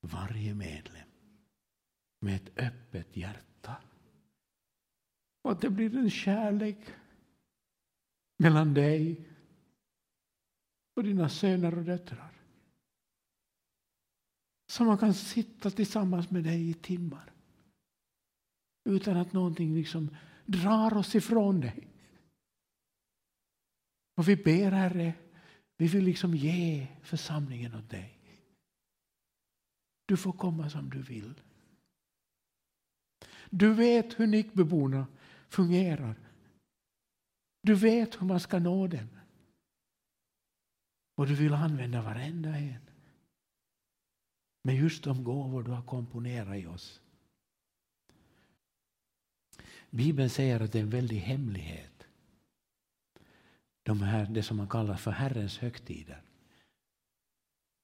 varje 0.00 0.54
medlem, 0.54 1.08
med 2.20 2.36
ett 2.36 2.58
öppet 2.58 3.16
hjärta. 3.16 3.76
Och 5.48 5.52
att 5.52 5.60
det 5.60 5.70
blir 5.70 5.96
en 5.96 6.10
kärlek 6.10 6.78
mellan 8.36 8.74
dig 8.74 9.28
och 10.94 11.02
dina 11.02 11.28
söner 11.28 11.78
och 11.78 11.84
döttrar. 11.84 12.32
Så 14.66 14.84
man 14.84 14.98
kan 14.98 15.14
sitta 15.14 15.70
tillsammans 15.70 16.30
med 16.30 16.44
dig 16.44 16.70
i 16.70 16.74
timmar. 16.74 17.32
Utan 18.84 19.16
att 19.16 19.32
någonting 19.32 19.74
liksom 19.74 20.16
drar 20.46 20.96
oss 20.96 21.14
ifrån 21.14 21.60
dig. 21.60 21.88
Och 24.16 24.28
vi 24.28 24.36
ber 24.36 24.70
Herre, 24.70 25.14
vi 25.76 25.86
vill 25.86 26.04
liksom 26.04 26.34
ge 26.34 26.86
församlingen 27.02 27.74
åt 27.74 27.90
dig. 27.90 28.18
Du 30.06 30.16
får 30.16 30.32
komma 30.32 30.70
som 30.70 30.90
du 30.90 31.02
vill. 31.02 31.40
Du 33.50 33.74
vet 33.74 34.20
hur 34.20 34.26
Nickbyborna 34.26 35.06
fungerar. 35.48 36.14
Du 37.62 37.74
vet 37.74 38.20
hur 38.20 38.26
man 38.26 38.40
ska 38.40 38.58
nå 38.58 38.86
den. 38.86 39.08
Och 41.16 41.26
du 41.26 41.34
vill 41.34 41.54
använda 41.54 42.02
varenda 42.02 42.56
en. 42.56 42.80
Med 44.62 44.76
just 44.76 45.04
de 45.04 45.24
gåvor 45.24 45.62
du 45.62 45.70
har 45.70 45.82
komponerat 45.82 46.56
i 46.56 46.66
oss. 46.66 47.00
Bibeln 49.90 50.30
säger 50.30 50.60
att 50.60 50.72
det 50.72 50.78
är 50.78 50.82
en 50.82 50.90
väldig 50.90 51.16
hemlighet. 51.16 52.06
De 53.82 54.00
här, 54.00 54.26
det 54.26 54.42
som 54.42 54.56
man 54.56 54.68
kallar 54.68 54.96
för 54.96 55.10
Herrens 55.10 55.58
högtider. 55.58 56.22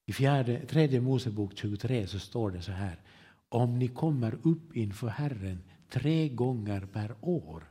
I 0.05 0.13
fjärde, 0.13 0.65
tredje 0.65 1.01
Mosebok 1.01 1.57
23 1.57 2.07
så 2.07 2.19
står 2.19 2.51
det 2.51 2.61
så 2.61 2.71
här. 2.71 2.99
Om 3.49 3.79
ni 3.79 3.87
kommer 3.87 4.39
upp 4.47 4.75
inför 4.75 5.07
Herren 5.07 5.63
tre 5.95 6.29
gånger 6.29 6.85
per 6.85 7.15
år. 7.21 7.63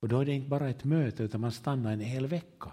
Och 0.00 0.08
då 0.08 0.20
är 0.20 0.24
det 0.24 0.32
inte 0.32 0.48
bara 0.48 0.68
ett 0.68 0.84
möte 0.84 1.22
utan 1.22 1.40
man 1.40 1.52
stannar 1.52 1.92
en 1.92 2.00
hel 2.00 2.26
vecka. 2.26 2.72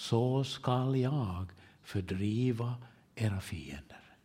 Så 0.00 0.44
skall 0.44 0.96
jag 0.96 1.46
fördriva 1.82 2.74
era 3.14 3.40
fiender. 3.40 4.16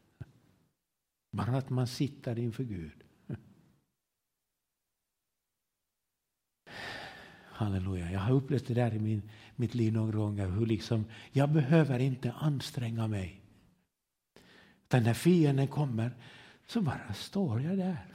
Bara 1.32 1.58
att 1.58 1.70
man 1.70 1.88
sitter 1.88 2.40
inför 2.40 2.64
Gud. 2.64 3.04
Halleluja. 7.46 8.12
Jag 8.12 8.20
har 8.20 8.34
upplevt 8.34 8.68
det 8.68 8.74
där 8.74 8.94
i 8.94 9.00
min, 9.00 9.30
mitt 9.56 9.76
liv 9.76 9.94
några 9.94 10.18
gånger. 10.18 10.48
Hur 10.48 10.66
liksom, 10.66 11.06
jag 11.32 11.52
behöver 11.52 12.00
inte 12.00 12.32
anstränga 12.32 13.08
mig. 13.08 13.42
Utan 14.84 15.04
när 15.04 15.14
fienden 15.14 15.68
kommer 15.68 16.12
så 16.68 16.82
bara 16.82 17.14
står 17.14 17.62
jag 17.62 17.78
där. 17.78 18.06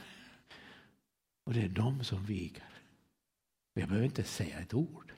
Och 1.49 1.55
det 1.55 1.63
är 1.63 1.69
de 1.69 2.05
som 2.05 2.25
viker. 2.25 2.83
Jag 3.75 3.89
behöver 3.89 4.07
inte 4.07 4.25
säga 4.25 4.59
ett 4.59 4.75
ord. 4.75 5.13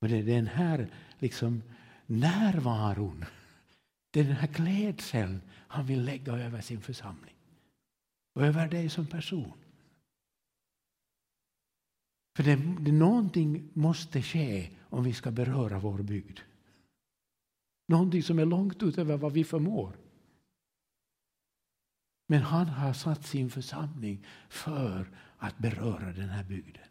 Men 0.00 0.10
det 0.10 0.16
är 0.16 0.22
den 0.22 0.46
här 0.46 0.94
liksom 1.18 1.62
närvaron, 2.06 3.24
det 4.10 4.20
är 4.20 4.24
den 4.24 4.36
här 4.36 4.46
klädseln 4.46 5.40
han 5.50 5.86
vill 5.86 6.04
lägga 6.04 6.32
över 6.32 6.60
sin 6.60 6.80
församling. 6.80 7.34
Och 8.34 8.46
över 8.46 8.68
dig 8.68 8.88
som 8.88 9.06
person. 9.06 9.58
För 12.36 12.42
det, 12.42 12.56
det, 12.80 12.92
någonting 12.92 13.70
måste 13.72 14.22
ske 14.22 14.70
om 14.80 15.04
vi 15.04 15.12
ska 15.12 15.30
beröra 15.30 15.78
vår 15.78 15.98
bygd. 16.02 16.40
Någonting 17.88 18.22
som 18.22 18.38
är 18.38 18.46
långt 18.46 18.82
utöver 18.82 19.16
vad 19.16 19.32
vi 19.32 19.44
förmår. 19.44 19.96
Men 22.30 22.42
han 22.42 22.68
har 22.68 22.92
satt 22.92 23.26
sin 23.26 23.50
församling 23.50 24.26
för 24.48 25.10
att 25.38 25.58
beröra 25.58 26.12
den 26.12 26.28
här 26.28 26.44
bygden. 26.44 26.88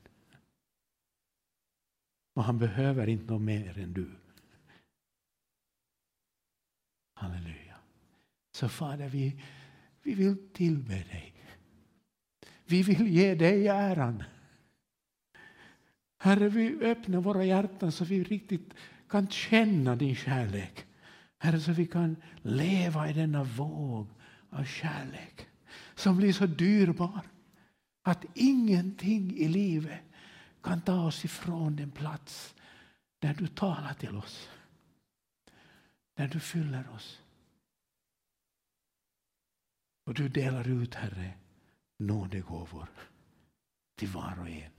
Och 2.33 2.43
han 2.43 2.57
behöver 2.57 3.07
inte 3.07 3.33
något 3.33 3.41
mer 3.41 3.77
än 3.77 3.93
du. 3.93 4.09
Halleluja. 7.13 7.75
Så 8.51 8.69
Fader, 8.69 9.09
vi, 9.09 9.41
vi 10.03 10.13
vill 10.13 10.49
tillbe 10.53 10.93
dig. 10.93 11.33
Vi 12.65 12.83
vill 12.83 13.07
ge 13.07 13.35
dig 13.35 13.67
äran. 13.67 14.23
Herre, 16.17 16.49
vi 16.49 16.85
öppnar 16.85 17.21
våra 17.21 17.45
hjärtan 17.45 17.91
så 17.91 18.05
vi 18.05 18.23
riktigt 18.23 18.73
kan 19.09 19.27
känna 19.27 19.95
din 19.95 20.15
kärlek. 20.15 20.85
Herre, 21.37 21.59
så 21.59 21.71
vi 21.71 21.87
kan 21.87 22.15
leva 22.41 23.09
i 23.09 23.13
denna 23.13 23.43
våg 23.43 24.07
av 24.57 24.63
kärlek 24.63 25.47
som 25.95 26.17
blir 26.17 26.33
så 26.33 26.45
dyrbar 26.45 27.21
att 28.01 28.25
ingenting 28.33 29.37
i 29.37 29.47
livet 29.47 29.99
kan 30.63 30.81
ta 30.81 31.05
oss 31.05 31.25
ifrån 31.25 31.75
den 31.75 31.91
plats 31.91 32.55
där 33.19 33.33
du 33.33 33.47
talar 33.47 33.93
till 33.93 34.15
oss. 34.15 34.49
Där 36.15 36.27
du 36.27 36.39
fyller 36.39 36.89
oss. 36.89 37.21
Och 40.05 40.13
du 40.13 40.29
delar 40.29 40.67
ut, 40.67 40.95
Herre, 40.95 41.33
nådegåvor 41.97 42.87
till 43.95 44.07
var 44.07 44.39
och 44.39 44.49
en. 44.49 44.76